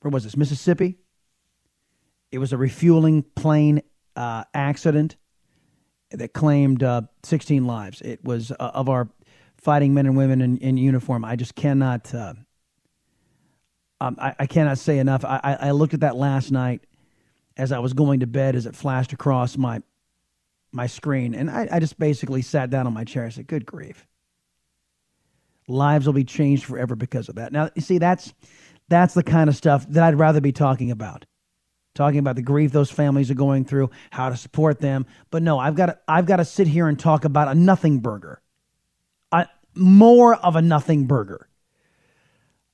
where 0.01 0.11
was 0.11 0.23
this, 0.23 0.37
Mississippi? 0.37 0.97
It 2.31 2.39
was 2.39 2.53
a 2.53 2.57
refueling 2.57 3.23
plane 3.35 3.81
uh, 4.15 4.43
accident 4.53 5.15
that 6.11 6.33
claimed 6.33 6.83
uh, 6.83 7.01
16 7.23 7.65
lives. 7.65 8.01
It 8.01 8.23
was 8.23 8.51
uh, 8.51 8.55
of 8.59 8.89
our 8.89 9.09
fighting 9.57 9.93
men 9.93 10.05
and 10.05 10.17
women 10.17 10.41
in, 10.41 10.57
in 10.57 10.77
uniform. 10.77 11.25
I 11.25 11.35
just 11.35 11.55
cannot. 11.55 12.13
Uh, 12.13 12.33
um, 13.99 14.15
I, 14.19 14.35
I, 14.39 14.45
cannot 14.45 14.77
say 14.77 14.99
enough. 14.99 15.25
I, 15.25 15.57
I, 15.59 15.71
looked 15.71 15.95
at 15.95 16.01
that 16.01 16.15
last 16.15 16.51
night 16.51 16.85
as 17.57 17.71
I 17.71 17.79
was 17.79 17.93
going 17.93 18.19
to 18.19 18.27
bed 18.27 18.55
as 18.55 18.67
it 18.67 18.75
flashed 18.75 19.11
across 19.11 19.57
my 19.57 19.81
my 20.71 20.85
screen, 20.85 21.33
and 21.33 21.49
I, 21.49 21.67
I 21.71 21.79
just 21.79 21.97
basically 21.97 22.43
sat 22.43 22.69
down 22.69 22.85
on 22.85 22.93
my 22.93 23.03
chair 23.03 23.23
and 23.23 23.33
said, 23.33 23.47
"Good 23.47 23.65
grief." 23.65 24.05
Lives 25.67 26.05
will 26.05 26.13
be 26.13 26.23
changed 26.23 26.63
forever 26.63 26.95
because 26.95 27.27
of 27.27 27.35
that. 27.35 27.51
Now, 27.51 27.69
you 27.75 27.81
see, 27.81 27.97
that's 27.97 28.33
that's 28.89 29.13
the 29.13 29.23
kind 29.23 29.49
of 29.49 29.55
stuff 29.55 29.85
that 29.89 30.03
I'd 30.03 30.19
rather 30.19 30.41
be 30.41 30.51
talking 30.51 30.91
about 30.91 31.25
talking 31.95 32.19
about 32.19 32.35
the 32.35 32.43
grief 32.43 32.71
those 32.71 32.91
families 32.91 33.31
are 33.31 33.33
going 33.33 33.65
through, 33.65 33.89
how 34.11 34.29
to 34.29 34.37
support 34.37 34.79
them. 34.79 35.07
But 35.31 35.41
no, 35.41 35.57
I've 35.57 35.73
got 35.73 35.87
to, 35.87 35.97
I've 36.07 36.27
got 36.27 36.35
to 36.35 36.45
sit 36.45 36.67
here 36.67 36.87
and 36.87 36.99
talk 36.99 37.25
about 37.25 37.47
a 37.47 37.55
nothing 37.55 38.01
burger 38.01 38.39
more 39.77 40.35
of 40.35 40.55
a 40.55 40.61
nothing 40.61 41.05
burger 41.05 41.47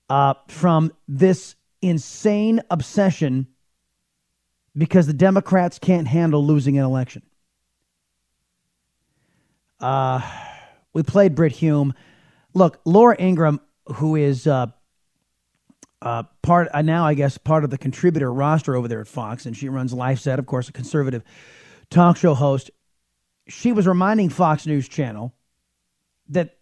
uh, 0.09 0.33
from 0.47 0.91
this 1.07 1.55
insane 1.81 2.61
obsession 2.69 3.47
because 4.75 5.05
the 5.05 5.13
Democrats 5.13 5.77
can't 5.77 6.07
handle 6.07 6.43
losing 6.43 6.77
an 6.77 6.85
election. 6.85 7.21
Uh, 9.79 10.21
we 10.93 11.03
played 11.03 11.35
Brit 11.35 11.51
Hume. 11.51 11.93
Look, 12.53 12.79
Laura 12.85 13.15
Ingraham, 13.19 13.59
who 13.95 14.15
is 14.15 14.47
uh, 14.47 14.67
uh, 16.03 16.23
part 16.41 16.67
uh, 16.73 16.81
now, 16.81 17.05
I 17.05 17.13
guess, 17.13 17.37
part 17.37 17.63
of 17.63 17.69
the 17.69 17.77
contributor 17.77 18.31
roster 18.31 18.75
over 18.75 18.89
there 18.89 18.99
at 18.99 19.07
Fox, 19.07 19.45
and 19.45 19.55
she 19.55 19.69
runs 19.69 19.93
LifeZette, 19.93 20.37
of 20.37 20.45
course, 20.45 20.67
a 20.67 20.73
conservative 20.73 21.23
talk 21.89 22.17
show 22.17 22.33
host. 22.33 22.69
She 23.47 23.71
was 23.71 23.87
reminding 23.87 24.29
Fox 24.29 24.67
News 24.67 24.89
Channel 24.89 25.33
that 26.27 26.57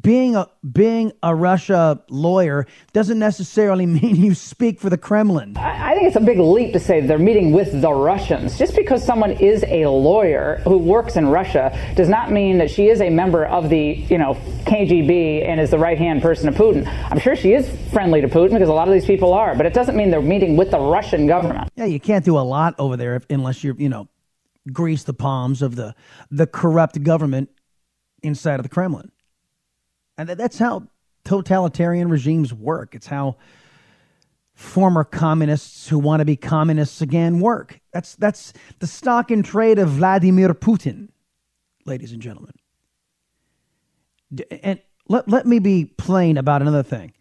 being 0.00 0.36
a 0.36 0.48
being 0.72 1.12
a 1.22 1.34
Russia 1.34 2.02
lawyer 2.08 2.66
doesn't 2.92 3.18
necessarily 3.18 3.86
mean 3.86 4.16
you 4.16 4.34
speak 4.34 4.80
for 4.80 4.88
the 4.88 4.96
Kremlin. 4.96 5.56
I, 5.56 5.92
I 5.92 5.94
think 5.94 6.06
it's 6.06 6.16
a 6.16 6.20
big 6.20 6.38
leap 6.38 6.72
to 6.72 6.80
say 6.80 7.00
they're 7.00 7.18
meeting 7.18 7.52
with 7.52 7.80
the 7.80 7.92
Russians. 7.92 8.58
Just 8.58 8.74
because 8.74 9.04
someone 9.04 9.32
is 9.32 9.64
a 9.68 9.86
lawyer 9.86 10.60
who 10.64 10.78
works 10.78 11.16
in 11.16 11.28
Russia 11.28 11.76
does 11.94 12.08
not 12.08 12.30
mean 12.30 12.58
that 12.58 12.70
she 12.70 12.88
is 12.88 13.00
a 13.00 13.10
member 13.10 13.44
of 13.44 13.68
the 13.68 14.04
you 14.08 14.18
know 14.18 14.34
KGB 14.64 15.46
and 15.46 15.60
is 15.60 15.70
the 15.70 15.78
right 15.78 15.98
hand 15.98 16.22
person 16.22 16.48
of 16.48 16.54
Putin. 16.54 16.86
I'm 17.10 17.18
sure 17.18 17.36
she 17.36 17.52
is 17.52 17.68
friendly 17.92 18.20
to 18.22 18.28
Putin 18.28 18.52
because 18.52 18.68
a 18.68 18.74
lot 18.74 18.88
of 18.88 18.94
these 18.94 19.06
people 19.06 19.34
are, 19.34 19.54
but 19.54 19.66
it 19.66 19.74
doesn't 19.74 19.96
mean 19.96 20.10
they're 20.10 20.22
meeting 20.22 20.56
with 20.56 20.70
the 20.70 20.80
Russian 20.80 21.26
government. 21.26 21.70
Yeah, 21.76 21.84
you 21.84 22.00
can't 22.00 22.24
do 22.24 22.38
a 22.38 22.40
lot 22.40 22.74
over 22.78 22.96
there 22.96 23.16
if, 23.16 23.26
unless 23.28 23.62
you're 23.62 23.76
you 23.76 23.88
know 23.88 24.08
grease 24.72 25.02
the 25.02 25.14
palms 25.14 25.60
of 25.60 25.76
the 25.76 25.94
the 26.30 26.46
corrupt 26.46 27.02
government 27.02 27.50
inside 28.22 28.58
of 28.58 28.62
the 28.62 28.70
Kremlin. 28.70 29.11
And 30.18 30.28
that's 30.28 30.58
how 30.58 30.88
totalitarian 31.24 32.08
regimes 32.08 32.52
work. 32.52 32.94
It's 32.94 33.06
how 33.06 33.36
former 34.54 35.04
communists 35.04 35.88
who 35.88 35.98
want 35.98 36.20
to 36.20 36.24
be 36.24 36.36
communists 36.36 37.00
again 37.00 37.40
work. 37.40 37.80
That's 37.92 38.14
that's 38.16 38.52
the 38.78 38.86
stock 38.86 39.30
and 39.30 39.44
trade 39.44 39.78
of 39.78 39.88
Vladimir 39.90 40.50
Putin, 40.54 41.08
ladies 41.84 42.12
and 42.12 42.20
gentlemen. 42.20 42.54
And 44.62 44.80
let, 45.08 45.28
let 45.28 45.46
me 45.46 45.58
be 45.58 45.84
plain 45.84 46.38
about 46.38 46.62
another 46.62 46.82
thing. 46.82 47.12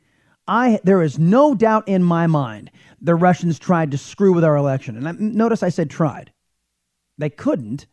I 0.48 0.80
there 0.84 1.02
is 1.02 1.18
no 1.20 1.56
doubt 1.56 1.88
in 1.88 2.04
my 2.04 2.28
mind 2.28 2.72
the 3.02 3.16
Russians 3.16 3.58
tried 3.58 3.92
to 3.92 3.98
screw 3.98 4.34
with 4.34 4.44
our 4.44 4.56
election. 4.56 4.98
And 4.98 5.08
I, 5.08 5.12
notice 5.14 5.64
I 5.64 5.70
said 5.70 5.90
tried. 5.90 6.32
They 7.18 7.30
couldn't. 7.30 7.88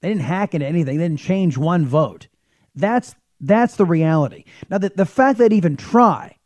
They 0.00 0.08
didn't 0.08 0.22
hack 0.22 0.54
into 0.54 0.66
anything. 0.66 0.98
They 0.98 1.04
didn't 1.04 1.20
change 1.20 1.56
one 1.56 1.86
vote. 1.86 2.28
That's 2.74 3.14
that's 3.46 3.76
the 3.76 3.84
reality. 3.84 4.44
Now, 4.70 4.78
the, 4.78 4.90
the 4.90 5.06
fact 5.06 5.38
that 5.38 5.52
even 5.52 5.76
try 5.76 6.38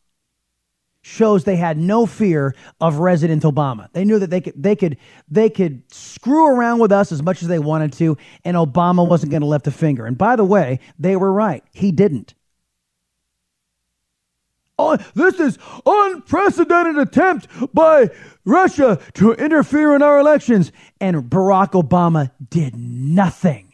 shows 1.02 1.44
they 1.44 1.56
had 1.56 1.78
no 1.78 2.06
fear 2.06 2.54
of 2.80 2.98
resident 2.98 3.42
Obama. 3.42 3.88
They 3.92 4.04
knew 4.04 4.18
that 4.18 4.30
they 4.30 4.40
could 4.40 4.62
they 4.62 4.76
could 4.76 4.98
they 5.28 5.48
could 5.48 5.82
screw 5.92 6.46
around 6.46 6.80
with 6.80 6.92
us 6.92 7.12
as 7.12 7.22
much 7.22 7.42
as 7.42 7.48
they 7.48 7.58
wanted 7.58 7.92
to, 7.94 8.16
and 8.44 8.56
Obama 8.56 9.08
wasn't 9.08 9.30
going 9.30 9.40
to 9.40 9.46
lift 9.46 9.66
a 9.66 9.70
finger. 9.70 10.06
And 10.06 10.18
by 10.18 10.36
the 10.36 10.44
way, 10.44 10.80
they 10.98 11.16
were 11.16 11.32
right. 11.32 11.64
He 11.72 11.92
didn't. 11.92 12.34
Oh, 14.80 14.96
this 15.14 15.40
is 15.40 15.58
unprecedented 15.84 16.98
attempt 16.98 17.48
by 17.74 18.10
Russia 18.44 19.00
to 19.14 19.32
interfere 19.32 19.96
in 19.96 20.02
our 20.02 20.20
elections, 20.20 20.70
and 21.00 21.16
Barack 21.24 21.72
Obama 21.72 22.30
did 22.48 22.76
nothing. 22.76 23.67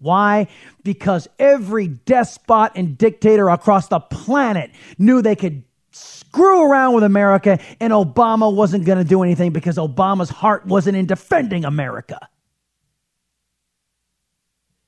Why? 0.00 0.48
Because 0.82 1.28
every 1.38 1.88
despot 1.88 2.72
and 2.74 2.96
dictator 2.96 3.50
across 3.50 3.88
the 3.88 4.00
planet 4.00 4.70
knew 4.98 5.20
they 5.20 5.36
could 5.36 5.62
screw 5.92 6.62
around 6.70 6.94
with 6.94 7.04
America 7.04 7.58
and 7.80 7.92
Obama 7.92 8.52
wasn't 8.54 8.86
going 8.86 8.98
to 8.98 9.04
do 9.04 9.22
anything 9.22 9.52
because 9.52 9.76
Obama's 9.76 10.30
heart 10.30 10.64
wasn't 10.66 10.96
in 10.96 11.04
defending 11.06 11.64
America. 11.64 12.18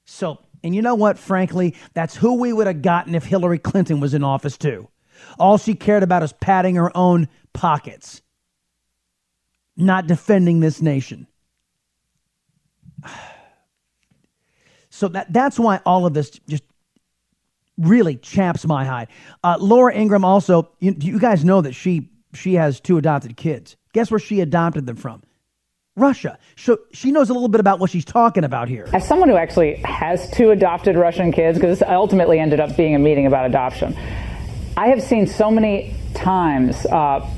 So, 0.07 0.39
and 0.65 0.75
you 0.75 0.81
know 0.81 0.95
what? 0.95 1.19
Frankly, 1.19 1.75
that's 1.93 2.17
who 2.17 2.35
we 2.35 2.53
would 2.53 2.67
have 2.67 2.81
gotten 2.81 3.15
if 3.15 3.25
Hillary 3.25 3.59
Clinton 3.59 4.01
was 4.01 4.15
in 4.15 4.25
office 4.25 4.57
too. 4.57 4.89
All 5.39 5.59
she 5.59 5.75
cared 5.75 6.03
about 6.03 6.23
is 6.23 6.33
padding 6.33 6.77
her 6.77 6.97
own 6.97 7.29
pockets, 7.53 8.23
not 9.77 10.07
defending 10.07 10.61
this 10.61 10.81
nation. 10.81 11.27
So 14.93 15.09
that 15.09 15.33
that's 15.33 15.59
why 15.59 15.81
all 15.87 16.05
of 16.05 16.13
this 16.13 16.31
just 16.47 16.65
really 17.79 18.17
chaps 18.17 18.67
my 18.67 18.85
hide. 18.85 19.09
Uh, 19.43 19.57
Laura 19.59 19.95
Ingraham 19.95 20.25
also, 20.25 20.71
you, 20.81 20.95
you 21.01 21.19
guys 21.19 21.45
know 21.47 21.63
that 21.63 21.73
she 21.73 22.11
she 22.35 22.55
has 22.55 22.79
two 22.79 22.99
adopted 22.99 23.37
kids. 23.37 23.77
Guess 23.95 24.11
where 24.11 24.21
she 24.21 24.41
adopted 24.41 24.85
them 24.85 24.97
from? 24.97 25.23
Russia. 25.97 26.39
So 26.57 26.79
she 26.93 27.11
knows 27.11 27.31
a 27.31 27.33
little 27.33 27.49
bit 27.49 27.61
about 27.61 27.79
what 27.81 27.91
she's 27.91 28.05
talking 28.05 28.45
about 28.45 28.69
here. 28.69 28.87
As 28.93 29.07
someone 29.07 29.31
who 29.31 29.37
actually 29.37 29.77
has 29.85 30.31
two 30.31 30.51
adopted 30.51 30.97
Russian 30.97 31.33
kids, 31.33 31.59
because 31.59 31.79
this 31.79 31.89
ultimately 31.89 32.39
ended 32.39 32.61
up 32.61 32.77
being 32.77 32.95
a 32.95 32.99
meeting 32.99 33.27
about 33.27 33.47
adoption, 33.47 33.97
I 34.77 34.89
have 34.89 35.03
seen 35.03 35.27
so 35.27 35.51
many 35.51 35.95
times 36.15 36.87
uh, 36.87 37.29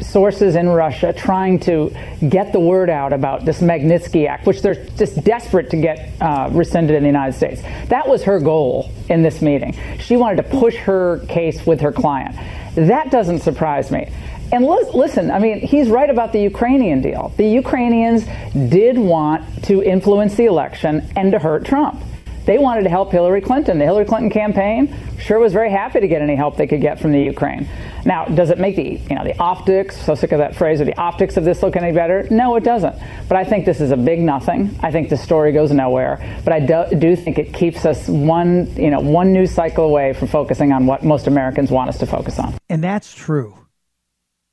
sources 0.00 0.54
in 0.54 0.68
Russia 0.68 1.12
trying 1.12 1.58
to 1.60 1.94
get 2.28 2.52
the 2.52 2.60
word 2.60 2.88
out 2.88 3.12
about 3.12 3.44
this 3.44 3.60
Magnitsky 3.60 4.28
Act, 4.28 4.46
which 4.46 4.62
they're 4.62 4.84
just 4.96 5.22
desperate 5.24 5.70
to 5.70 5.76
get 5.76 6.12
uh, 6.20 6.48
rescinded 6.52 6.96
in 6.96 7.02
the 7.02 7.08
United 7.08 7.34
States. 7.34 7.62
That 7.88 8.08
was 8.08 8.22
her 8.24 8.38
goal 8.38 8.90
in 9.08 9.22
this 9.22 9.42
meeting. 9.42 9.76
She 9.98 10.16
wanted 10.16 10.36
to 10.36 10.58
push 10.58 10.76
her 10.76 11.24
case 11.28 11.66
with 11.66 11.80
her 11.80 11.92
client. 11.92 12.36
That 12.74 13.10
doesn't 13.10 13.40
surprise 13.40 13.90
me. 13.90 14.12
And 14.52 14.64
listen, 14.64 15.30
I 15.30 15.40
mean, 15.40 15.60
he's 15.60 15.88
right 15.88 16.08
about 16.08 16.32
the 16.32 16.40
Ukrainian 16.40 17.00
deal. 17.00 17.32
The 17.36 17.46
Ukrainians 17.48 18.24
did 18.52 18.96
want 18.96 19.64
to 19.64 19.82
influence 19.82 20.36
the 20.36 20.44
election 20.44 21.08
and 21.16 21.32
to 21.32 21.38
hurt 21.38 21.64
Trump. 21.64 22.00
They 22.46 22.58
wanted 22.58 22.84
to 22.84 22.88
help 22.88 23.10
Hillary 23.10 23.40
Clinton. 23.40 23.78
The 23.78 23.84
Hillary 23.84 24.04
Clinton 24.04 24.30
campaign 24.30 24.94
sure 25.18 25.40
was 25.40 25.52
very 25.52 25.70
happy 25.70 25.98
to 25.98 26.06
get 26.06 26.22
any 26.22 26.36
help 26.36 26.56
they 26.56 26.68
could 26.68 26.80
get 26.80 27.00
from 27.00 27.10
the 27.10 27.20
Ukraine. 27.20 27.68
Now, 28.04 28.24
does 28.24 28.50
it 28.50 28.58
make 28.58 28.76
the 28.76 29.00
you 29.10 29.16
know 29.16 29.24
the 29.24 29.36
optics? 29.38 29.96
So 30.00 30.14
sick 30.14 30.30
of 30.30 30.38
that 30.38 30.54
phrase. 30.54 30.80
Or 30.80 30.84
the 30.84 30.96
optics 30.96 31.36
of 31.36 31.44
this 31.44 31.62
look 31.62 31.74
any 31.74 31.92
better? 31.92 32.26
No, 32.30 32.54
it 32.54 32.62
doesn't. 32.62 32.94
But 33.28 33.36
I 33.36 33.44
think 33.44 33.66
this 33.66 33.80
is 33.80 33.90
a 33.90 33.96
big 33.96 34.20
nothing. 34.20 34.78
I 34.80 34.92
think 34.92 35.08
the 35.08 35.16
story 35.16 35.50
goes 35.50 35.72
nowhere. 35.72 36.40
But 36.44 36.52
I 36.52 36.60
do, 36.60 36.96
do 36.96 37.16
think 37.16 37.38
it 37.38 37.52
keeps 37.52 37.84
us 37.84 38.08
one 38.08 38.72
you 38.76 38.90
know 38.90 39.00
one 39.00 39.32
news 39.32 39.50
cycle 39.50 39.84
away 39.84 40.12
from 40.12 40.28
focusing 40.28 40.70
on 40.70 40.86
what 40.86 41.02
most 41.02 41.26
Americans 41.26 41.72
want 41.72 41.88
us 41.88 41.98
to 41.98 42.06
focus 42.06 42.38
on. 42.38 42.54
And 42.68 42.82
that's 42.82 43.12
true. 43.12 43.58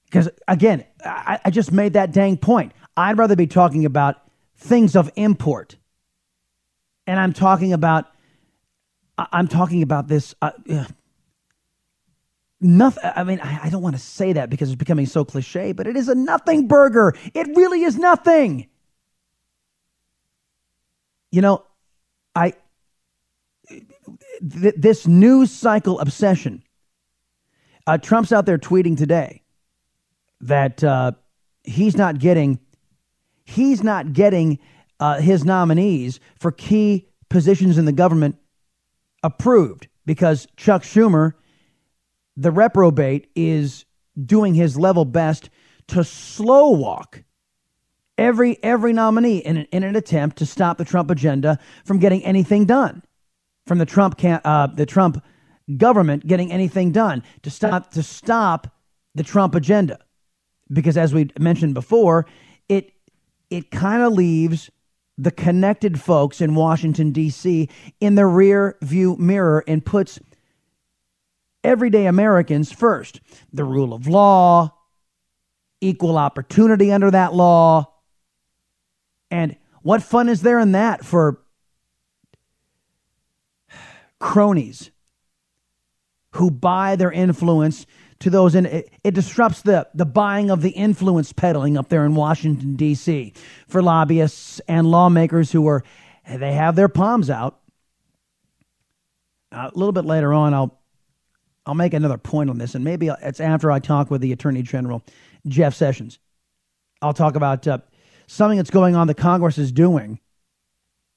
Because 0.06 0.30
again, 0.48 0.84
I, 1.06 1.40
I 1.46 1.50
just 1.52 1.72
made 1.72 1.94
that 1.94 2.12
dang 2.12 2.38
point. 2.38 2.72
I'd 2.98 3.20
rather 3.20 3.36
be 3.36 3.48
talking 3.48 3.86
about 3.86 4.16
things 4.58 4.96
of 4.96 5.12
import. 5.16 5.76
And 7.06 7.20
I'm 7.20 7.34
talking 7.34 7.74
about, 7.74 8.06
I'm 9.18 9.48
talking 9.48 9.84
about 9.84 10.08
this. 10.08 10.34
Uh, 10.42 10.52
nothing. 12.62 13.12
I 13.16 13.24
mean, 13.24 13.40
I, 13.42 13.66
I 13.66 13.70
don't 13.70 13.82
want 13.82 13.96
to 13.96 14.02
say 14.02 14.34
that 14.34 14.50
because 14.50 14.70
it's 14.70 14.78
becoming 14.80 15.06
so 15.06 15.26
cliche, 15.26 15.74
but 15.74 15.86
it 15.88 15.96
is 15.96 16.08
a 16.10 16.16
nothing 16.16 16.68
burger. 16.68 17.14
It 17.34 17.48
really 17.56 17.84
is 17.84 17.98
nothing. 17.98 18.68
You 21.32 21.42
know, 21.42 21.66
I, 22.36 22.54
th- 23.68 24.76
this 24.78 25.08
news 25.08 25.52
cycle 25.52 26.00
obsession. 26.00 26.64
Uh, 27.86 27.98
Trump's 27.98 28.32
out 28.32 28.46
there 28.46 28.58
tweeting 28.58 28.98
today 28.98 29.42
that 30.42 30.84
uh, 30.84 31.12
he's 31.64 31.98
not 31.98 32.20
getting 32.20 32.60
he's 33.46 33.84
not 33.84 34.14
getting 34.14 34.60
uh, 35.00 35.20
his 35.20 35.44
nominees 35.44 36.20
for 36.40 36.52
key 36.52 37.08
positions 37.30 37.78
in 37.78 37.86
the 37.86 37.92
government 37.92 38.36
approved 39.24 39.88
because 40.06 40.48
Chuck 40.58 40.84
Schumer, 40.84 41.34
the 42.36 42.52
reprobate, 42.52 43.30
is 43.36 43.86
doing 44.24 44.54
his 44.54 44.78
level 44.78 45.06
best 45.06 45.50
to 45.88 46.04
slow 46.04 46.70
walk 46.70 47.24
every 48.18 48.62
every 48.64 48.94
nominee 48.94 49.38
in 49.38 49.58
an, 49.58 49.68
in 49.72 49.84
an 49.84 49.96
attempt 49.96 50.38
to 50.38 50.46
stop 50.46 50.78
the 50.78 50.86
Trump 50.86 51.10
agenda 51.10 51.58
from 51.86 52.00
getting 52.00 52.24
anything 52.24 52.66
done, 52.66 53.04
from 53.66 53.78
the 53.78 53.86
Trump 53.86 54.18
can, 54.18 54.40
uh, 54.44 54.68
the 54.68 54.86
Trump 54.86 55.24
government 55.78 56.28
getting 56.28 56.52
anything 56.52 56.92
done 56.92 57.24
to 57.42 57.50
stop 57.50 57.92
to 57.92 58.04
stop 58.04 58.68
the 59.16 59.24
Trump 59.24 59.56
agenda. 59.56 60.00
Because 60.72 60.98
as 60.98 61.14
we 61.14 61.30
mentioned 61.40 61.74
before, 61.74 62.26
it 62.70 62.92
it 63.50 63.72
kind 63.72 64.02
of 64.02 64.14
leaves 64.14 64.70
the 65.18 65.32
connected 65.32 66.00
folks 66.00 66.42
in 66.42 66.56
Washington 66.56 67.12
D.C. 67.12 67.70
in 68.00 68.16
the 68.16 68.26
rear 68.26 68.78
view 68.82 69.16
mirror 69.18 69.64
and 69.68 69.86
puts 69.86 70.20
everyday 71.64 72.06
Americans 72.08 72.72
first. 72.72 73.22
The 73.52 73.64
rule 73.64 73.94
of 73.94 74.08
law, 74.08 74.74
equal 75.82 76.18
opportunity 76.18 76.92
under 76.92 77.12
that 77.12 77.34
law. 77.34 77.94
And 79.30 79.56
what 79.82 80.02
fun 80.02 80.30
is 80.30 80.42
there 80.42 80.60
in 80.60 80.72
that 80.72 81.06
for 81.06 81.42
cronies 84.20 84.92
who 86.32 86.50
buy 86.50 86.96
their 86.96 87.12
influence 87.12 87.86
to 88.24 88.30
those 88.30 88.56
in 88.56 88.66
it, 88.66 88.90
it 89.04 89.14
disrupts 89.14 89.62
the, 89.62 89.88
the 89.94 90.06
buying 90.06 90.50
of 90.50 90.62
the 90.62 90.70
influence 90.70 91.34
peddling 91.34 91.78
up 91.78 91.90
there 91.90 92.06
in 92.06 92.16
Washington, 92.16 92.76
D.C. 92.76 93.34
for 93.68 93.82
lobbyists 93.82 94.62
and 94.68 94.88
lawmakers 94.88 95.52
who 95.52 95.68
are, 95.68 95.84
they 96.28 96.54
have 96.54 96.76
their 96.78 96.88
palms 96.88 97.30
out. 97.30 97.60
A 99.52 99.72
little 99.76 99.92
bit 99.92 100.06
later 100.06 100.34
on, 100.34 100.54
I'll, 100.54 100.80
I'll 101.66 101.76
make 101.76 101.94
another 101.94 102.18
point 102.18 102.50
on 102.50 102.58
this, 102.58 102.76
and 102.76 102.84
maybe 102.84 103.10
it's 103.22 103.42
after 103.42 103.72
I 103.72 103.80
talk 103.80 104.10
with 104.10 104.22
the 104.22 104.32
Attorney 104.32 104.64
General, 104.64 105.04
Jeff 105.46 105.76
Sessions. 105.76 106.18
I'll 107.02 107.14
talk 107.14 107.36
about 107.36 107.68
uh, 107.68 107.80
something 108.28 108.58
that's 108.58 108.70
going 108.70 108.96
on 108.96 109.08
that 109.08 109.18
Congress 109.18 109.58
is 109.58 109.72
doing 109.74 110.20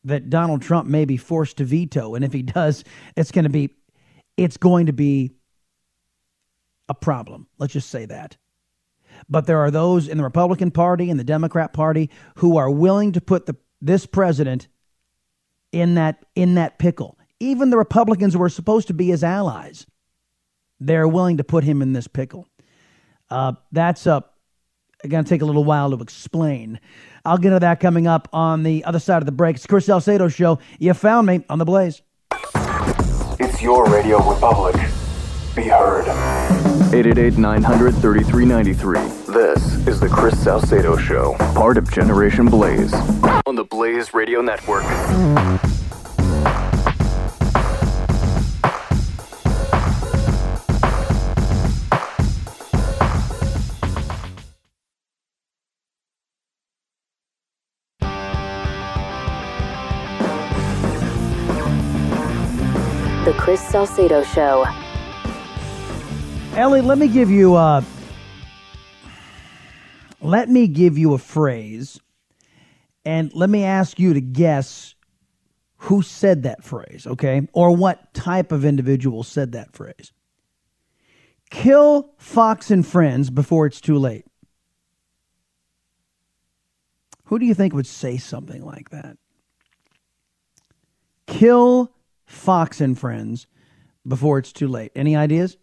that 0.03 0.29
Donald 0.29 0.61
Trump 0.61 0.89
may 0.89 1.05
be 1.05 1.17
forced 1.17 1.59
to 1.59 1.65
veto, 1.65 2.17
and 2.17 2.25
if 2.25 2.33
he 2.33 2.43
does, 2.43 2.83
it's 3.17 3.31
going 3.31 3.45
to 3.45 3.51
be, 3.51 3.71
it's 4.37 4.57
going 4.57 4.87
to 4.87 4.93
be 4.93 5.36
a 6.89 6.95
problem. 6.95 7.47
Let's 7.59 7.73
just 7.73 7.91
say 7.91 8.07
that. 8.07 8.37
But 9.29 9.47
there 9.47 9.59
are 9.59 9.71
those 9.71 10.09
in 10.09 10.19
the 10.19 10.25
Republican 10.25 10.71
Party 10.71 11.11
and 11.11 11.19
the 11.19 11.25
Democrat 11.25 11.73
Party 11.73 12.11
who 12.37 12.57
are 12.57 12.71
willing 12.71 13.13
to 13.13 13.21
put 13.21 13.47
the, 13.47 13.57
this 13.81 14.07
president 14.07 14.69
in 15.73 15.95
that 15.95 16.25
in 16.35 16.55
that 16.55 16.79
pickle. 16.79 17.19
Even 17.41 17.71
the 17.71 17.79
Republicans 17.79 18.35
who 18.35 18.43
are 18.43 18.49
supposed 18.49 18.89
to 18.89 18.95
be 18.95 19.07
his 19.09 19.25
allies, 19.25 19.87
they're 20.81 21.09
willing 21.09 21.39
to 21.39 21.45
put 21.45 21.65
him 21.65 21.83
in 21.83 21.93
this 21.93 22.09
pickle. 22.09 22.47
Uh, 23.29 23.53
that's 23.73 24.07
up. 24.07 24.35
Going 25.07 25.25
to 25.25 25.29
take 25.29 25.43
a 25.43 25.45
little 25.45 25.65
while 25.65 25.91
to 25.91 26.03
explain. 26.03 26.81
I'll 27.25 27.37
get 27.37 27.51
to 27.51 27.61
that 27.61 27.81
coming 27.81 28.07
up 28.07 28.29
on 28.33 28.63
the 28.63 28.83
other 28.85 28.99
side 28.99 29.19
of 29.19 29.27
the 29.27 29.33
break. 29.33 29.57
It's 29.57 29.67
Chris 29.67 29.87
Salcedo 29.87 30.29
show. 30.29 30.59
You 30.79 30.95
found 30.95 31.27
me 31.27 31.45
on 31.51 31.59
the 31.59 31.65
Blaze. 31.65 32.01
It's 33.39 33.61
your 33.61 33.85
Radio 33.87 34.19
Republic. 34.29 34.75
Be 35.55 35.65
heard. 35.65 36.07
888 36.67 37.39
900 37.39 37.95
3393. 37.95 39.33
This 39.33 39.87
is 39.87 40.01
the 40.01 40.09
Chris 40.09 40.43
Salcedo 40.43 40.97
Show, 40.97 41.35
part 41.55 41.79
of 41.79 41.89
Generation 41.93 42.47
Blaze, 42.47 42.93
on 43.47 43.55
the 43.55 43.63
Blaze 43.63 44.13
Radio 44.13 44.41
Network. 44.41 44.83
The 63.25 63.35
Chris 63.39 63.61
Salcedo 63.61 64.25
Show. 64.25 64.67
Ellie, 66.57 66.81
let 66.81 66.97
me 66.97 67.07
give 67.07 67.31
you 67.31 67.55
a 67.55 67.85
let 70.23 70.49
me 70.49 70.67
give 70.67 70.97
you 70.97 71.13
a 71.13 71.19
phrase 71.19 72.01
and 73.05 73.31
let 73.35 73.51
me 73.51 73.63
ask 73.65 73.99
you 73.99 74.15
to 74.15 74.23
guess 74.23 74.95
who 75.77 76.01
said 76.01 76.45
that 76.45 76.65
phrase, 76.65 77.07
okay? 77.07 77.47
Or 77.53 77.77
what 77.77 78.15
type 78.15 78.53
of 78.53 78.65
individual 78.65 79.23
said 79.23 79.53
that 79.53 79.75
phrase. 79.75 80.13
Kill 81.51 82.15
Fox 82.17 82.71
and 82.71 82.87
Friends 82.87 83.29
before 83.29 83.67
it's 83.67 83.83
too 83.83 83.99
late. 83.99 84.25
Who 87.25 87.39
do 87.39 87.45
you 87.45 87.53
think 87.53 87.75
would 87.75 87.87
say 87.87 88.17
something 88.17 88.65
like 88.65 88.89
that? 88.89 89.19
Kill 91.27 91.93
Fox 92.25 92.81
and 92.81 92.99
Friends 92.99 93.47
before 94.09 94.39
it's 94.39 94.55
too 94.55 94.69
late. 94.69 94.93
Any 94.97 95.15
ideas? 95.15 95.59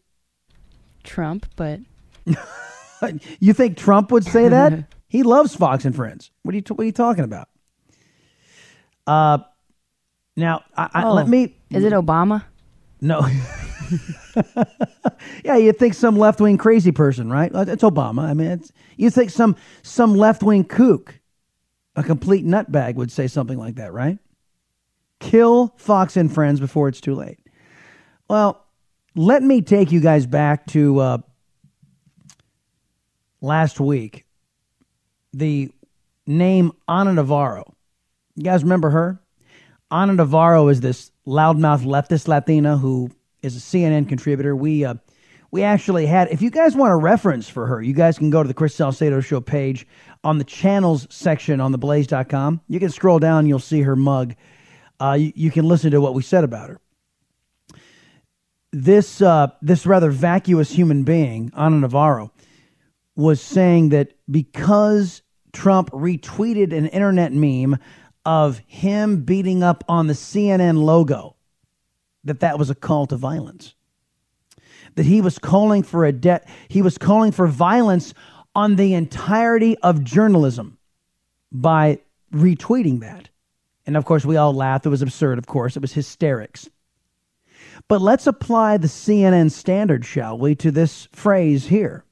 Trump, 1.04 1.46
but 1.56 1.80
you 3.40 3.54
think 3.54 3.78
Trump 3.78 4.12
would 4.12 4.26
say 4.26 4.48
that? 4.50 4.86
he 5.08 5.24
loves 5.24 5.56
Fox 5.56 5.86
and 5.86 5.96
Friends. 5.96 6.32
What 6.44 6.54
are 6.54 6.58
you 6.58 6.64
What 6.70 6.80
are 6.80 6.86
you 6.86 6.92
talking 6.92 7.24
about? 7.24 7.50
Uh, 9.06 9.40
now 10.36 10.64
I, 10.76 10.90
I, 10.94 11.04
oh, 11.04 11.14
let 11.14 11.28
me. 11.28 11.56
Is 11.70 11.84
it 11.84 11.94
Obama? 11.94 12.46
No. 13.02 13.28
yeah, 15.44 15.58
you 15.58 15.74
think 15.74 15.94
some 15.94 16.18
left 16.18 16.40
wing 16.40 16.58
crazy 16.58 16.92
person, 16.92 17.30
right? 17.30 17.52
It's 17.54 17.84
Obama. 17.84 18.24
I 18.24 18.34
mean, 18.34 18.48
it's, 18.48 18.72
you 18.98 19.10
think 19.10 19.30
some 19.30 19.56
some 19.82 20.16
left 20.16 20.42
wing 20.42 20.64
kook, 20.64 21.20
a 21.96 22.04
complete 22.04 22.46
nutbag, 22.46 22.96
would 22.96 23.12
say 23.12 23.28
something 23.28 23.58
like 23.58 23.76
that, 23.76 23.94
right? 23.94 24.20
Kill 25.20 25.74
Fox 25.78 26.18
and 26.18 26.34
Friends 26.34 26.60
before 26.60 26.88
it's 26.88 27.02
too 27.02 27.16
late. 27.16 27.40
Well, 28.30 28.63
let 29.16 29.44
me 29.44 29.62
take 29.62 29.92
you 29.92 30.00
guys 30.00 30.26
back 30.26 30.66
to 30.68 31.00
uh, 31.00 31.18
last 33.42 33.80
week. 33.80 34.26
The 35.34 35.72
name 36.26 36.72
Ana 36.88 37.14
Navarro. 37.14 37.76
You 38.36 38.44
guys 38.44 38.64
remember 38.64 38.90
her? 38.90 39.20
Ana 39.92 40.14
Navarro 40.14 40.68
is 40.70 40.82
this 40.82 41.12
loudmouth 41.28 41.84
leftist 41.84 42.28
Latina 42.28 42.78
who 42.78 43.12
is 43.42 43.56
a 43.56 43.60
CNN 43.60 44.10
contributor. 44.10 44.56
We 44.56 44.86
uh, 44.86 44.96
we 45.52 45.62
actually 45.62 46.08
had. 46.08 46.30
If 46.30 46.42
you 46.42 46.50
guys 46.50 46.76
want 46.76 46.94
a 46.94 46.96
reference 46.96 47.48
for 47.48 47.68
her, 47.68 47.82
you 47.82 47.94
guys 47.94 48.18
can 48.18 48.32
go 48.32 48.42
to 48.42 48.48
the 48.48 48.54
Chris 48.56 48.74
Salcedo 48.74 49.22
Show 49.22 49.42
page 49.42 49.86
on 50.24 50.40
the 50.40 50.44
channels 50.44 51.06
section 51.12 51.62
on 51.62 51.74
theblaze.com. 51.74 52.62
You 52.68 52.80
can 52.80 52.90
scroll 52.90 53.20
down, 53.20 53.46
you'll 53.46 53.60
see 53.60 53.82
her 53.82 53.96
mug. 53.96 54.34
Uh, 55.00 55.18
you, 55.20 55.34
you 55.36 55.52
can 55.52 55.66
listen 55.68 55.92
to 55.92 56.02
what 56.02 56.16
we 56.16 56.24
said 56.24 56.44
about 56.44 56.70
her 56.70 56.80
this 58.74 59.22
uh, 59.22 59.48
this 59.62 59.86
rather 59.86 60.10
vacuous 60.10 60.72
human 60.72 61.04
being, 61.04 61.52
Ana 61.54 61.78
Navarro, 61.78 62.32
was 63.16 63.40
saying 63.40 63.90
that 63.90 64.14
because 64.30 65.22
Trump 65.54 65.92
retweeted 65.92 66.76
an 66.76 66.88
internet 66.88 67.32
meme 67.32 67.78
of 68.26 68.58
him 68.66 69.24
beating 69.24 69.62
up 69.62 69.84
on 69.88 70.08
the 70.08 70.14
CNN 70.14 70.84
logo, 70.84 71.36
that 72.24 72.40
that 72.40 72.58
was 72.58 72.70
a 72.70 72.76
call 72.76 73.06
to 73.08 73.16
violence. 73.16 73.76
That 74.96 75.06
he 75.06 75.22
was 75.22 75.38
calling 75.38 75.84
for 75.84 76.06
a 76.06 76.12
debt, 76.12 76.50
he 76.68 76.82
was 76.82 76.98
calling 76.98 77.32
for 77.32 77.48
violence 77.48 78.14
on 78.56 78.76
the 78.76 78.96
entirety 78.96 79.78
of 79.80 80.04
journalism 80.04 80.78
by 81.52 82.00
retweeting 82.34 83.02
that. 83.02 83.30
And 83.86 83.98
of 83.98 84.06
course, 84.06 84.26
we 84.26 84.38
all 84.38 84.54
laughed. 84.54 84.86
It 84.86 84.90
was 84.90 85.02
absurd, 85.02 85.38
of 85.38 85.46
course. 85.46 85.76
It 85.76 85.82
was 85.82 85.94
hysterics. 85.94 86.70
But 87.94 88.02
let's 88.02 88.26
apply 88.26 88.78
the 88.78 88.88
CNN 88.88 89.52
standard, 89.52 90.04
shall 90.04 90.36
we, 90.36 90.56
to 90.56 90.72
this 90.72 91.08
phrase 91.12 91.68
here 91.68 92.04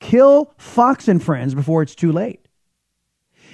kill 0.00 0.52
Fox 0.58 1.06
and 1.06 1.22
Friends 1.22 1.54
before 1.54 1.82
it's 1.82 1.94
too 1.94 2.10
late. 2.10 2.48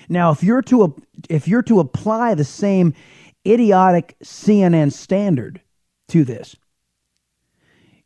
Now, 0.08 0.30
if 0.30 0.42
you're 0.42 0.62
to 0.62 0.96
if 1.28 1.46
you're 1.46 1.60
to 1.64 1.80
apply 1.80 2.32
the 2.32 2.44
same 2.44 2.94
idiotic 3.46 4.16
CNN 4.24 4.90
standard 4.90 5.60
to 6.08 6.24
this, 6.24 6.56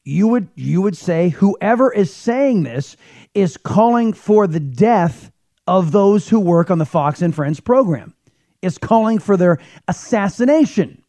you 0.03 0.27
would 0.27 0.49
you 0.57 0.83
would 0.83 0.97
say 0.97 1.29
whoever 1.29 1.93
is 1.93 2.13
saying 2.13 2.65
this 2.65 2.97
is 3.35 3.57
calling 3.57 4.15
for 4.15 4.49
the 4.49 4.59
death 4.59 5.31
of 5.69 5.93
those 5.93 6.29
who 6.29 6.41
work 6.41 6.73
on 6.73 6.79
the 6.79 6.85
Fox 6.85 7.23
and 7.23 7.33
Friends 7.33 7.61
program. 7.61 8.15
Is 8.63 8.79
calling 8.79 9.21
for 9.21 9.37
their 9.37 9.61
assassination. 9.87 11.05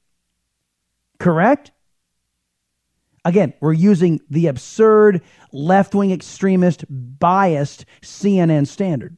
Correct? 1.18 1.72
Again, 3.26 3.54
we're 3.60 3.74
using 3.74 4.22
the 4.30 4.48
absurd 4.48 5.22
left 5.52 5.94
wing 5.94 6.12
extremist 6.12 6.86
biased 6.90 7.86
CNN 8.02 8.68
standard. 8.68 9.18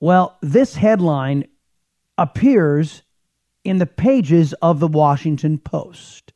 Well, 0.00 0.36
this 0.40 0.74
headline 0.74 1.44
appears 2.18 3.02
in 3.64 3.78
the 3.78 3.86
pages 3.86 4.52
of 4.54 4.80
the 4.80 4.88
Washington 4.88 5.58
Post. 5.58 6.32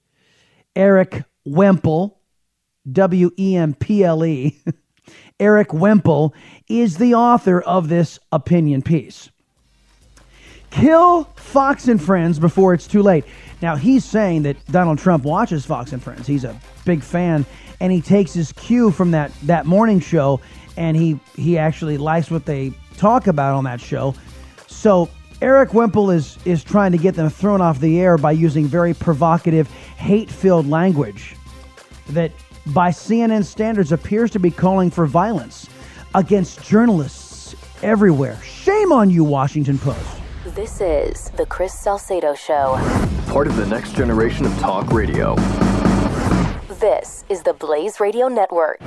Erik 0.74 1.24
Wemple, 1.44 2.20
W 2.90 3.30
E 3.38 3.56
M 3.56 3.74
P 3.74 4.04
L 4.04 4.24
E, 4.24 4.60
Erik 5.40 5.72
Wemple 5.72 6.34
is 6.68 6.98
the 6.98 7.14
author 7.14 7.60
of 7.60 7.88
this 7.88 8.18
opinion 8.32 8.82
piece. 8.82 9.30
Kill 10.70 11.24
Fox 11.36 11.88
and 11.88 12.02
Friends 12.02 12.38
before 12.38 12.74
it's 12.74 12.86
too 12.86 13.02
late. 13.02 13.24
Now, 13.62 13.76
he's 13.76 14.04
saying 14.04 14.42
that 14.42 14.62
Donald 14.66 14.98
Trump 14.98 15.24
watches 15.24 15.64
Fox 15.64 15.92
and 15.92 16.02
Friends. 16.02 16.26
He's 16.26 16.44
a 16.44 16.58
big 16.84 17.02
fan, 17.02 17.46
and 17.80 17.90
he 17.90 18.02
takes 18.02 18.32
his 18.32 18.52
cue 18.52 18.90
from 18.90 19.12
that, 19.12 19.32
that 19.42 19.66
morning 19.66 20.00
show, 20.00 20.40
and 20.76 20.96
he, 20.96 21.18
he 21.36 21.56
actually 21.56 21.96
likes 21.96 22.30
what 22.30 22.44
they 22.44 22.72
talk 22.96 23.26
about 23.26 23.54
on 23.54 23.64
that 23.64 23.80
show. 23.80 24.14
So, 24.66 25.08
Erik 25.42 25.74
Wemple 25.74 26.10
is, 26.10 26.38
is 26.44 26.64
trying 26.64 26.92
to 26.92 26.98
get 26.98 27.14
them 27.14 27.28
thrown 27.28 27.60
off 27.60 27.80
the 27.80 28.00
air 28.00 28.16
by 28.16 28.32
using 28.32 28.66
very 28.66 28.94
provocative, 28.94 29.68
hate 29.68 30.30
filled 30.30 30.66
language 30.66 31.34
that, 32.10 32.32
by 32.68 32.90
CNN 32.90 33.44
standards, 33.44 33.92
appears 33.92 34.30
to 34.32 34.38
be 34.38 34.50
calling 34.50 34.90
for 34.90 35.06
violence 35.06 35.68
against 36.14 36.62
journalists 36.62 37.54
everywhere. 37.82 38.40
Shame 38.42 38.92
on 38.92 39.10
you, 39.10 39.24
Washington 39.24 39.78
Post. 39.78 40.22
This 40.56 40.80
is 40.80 41.28
The 41.32 41.44
Chris 41.44 41.78
Salcedo 41.78 42.34
Show. 42.34 42.78
Part 43.26 43.46
of 43.46 43.56
the 43.56 43.66
next 43.66 43.94
generation 43.94 44.46
of 44.46 44.58
talk 44.58 44.90
radio. 44.90 45.34
This 46.80 47.26
is 47.28 47.42
the 47.42 47.52
Blaze 47.52 48.00
Radio 48.00 48.28
Network. 48.28 48.80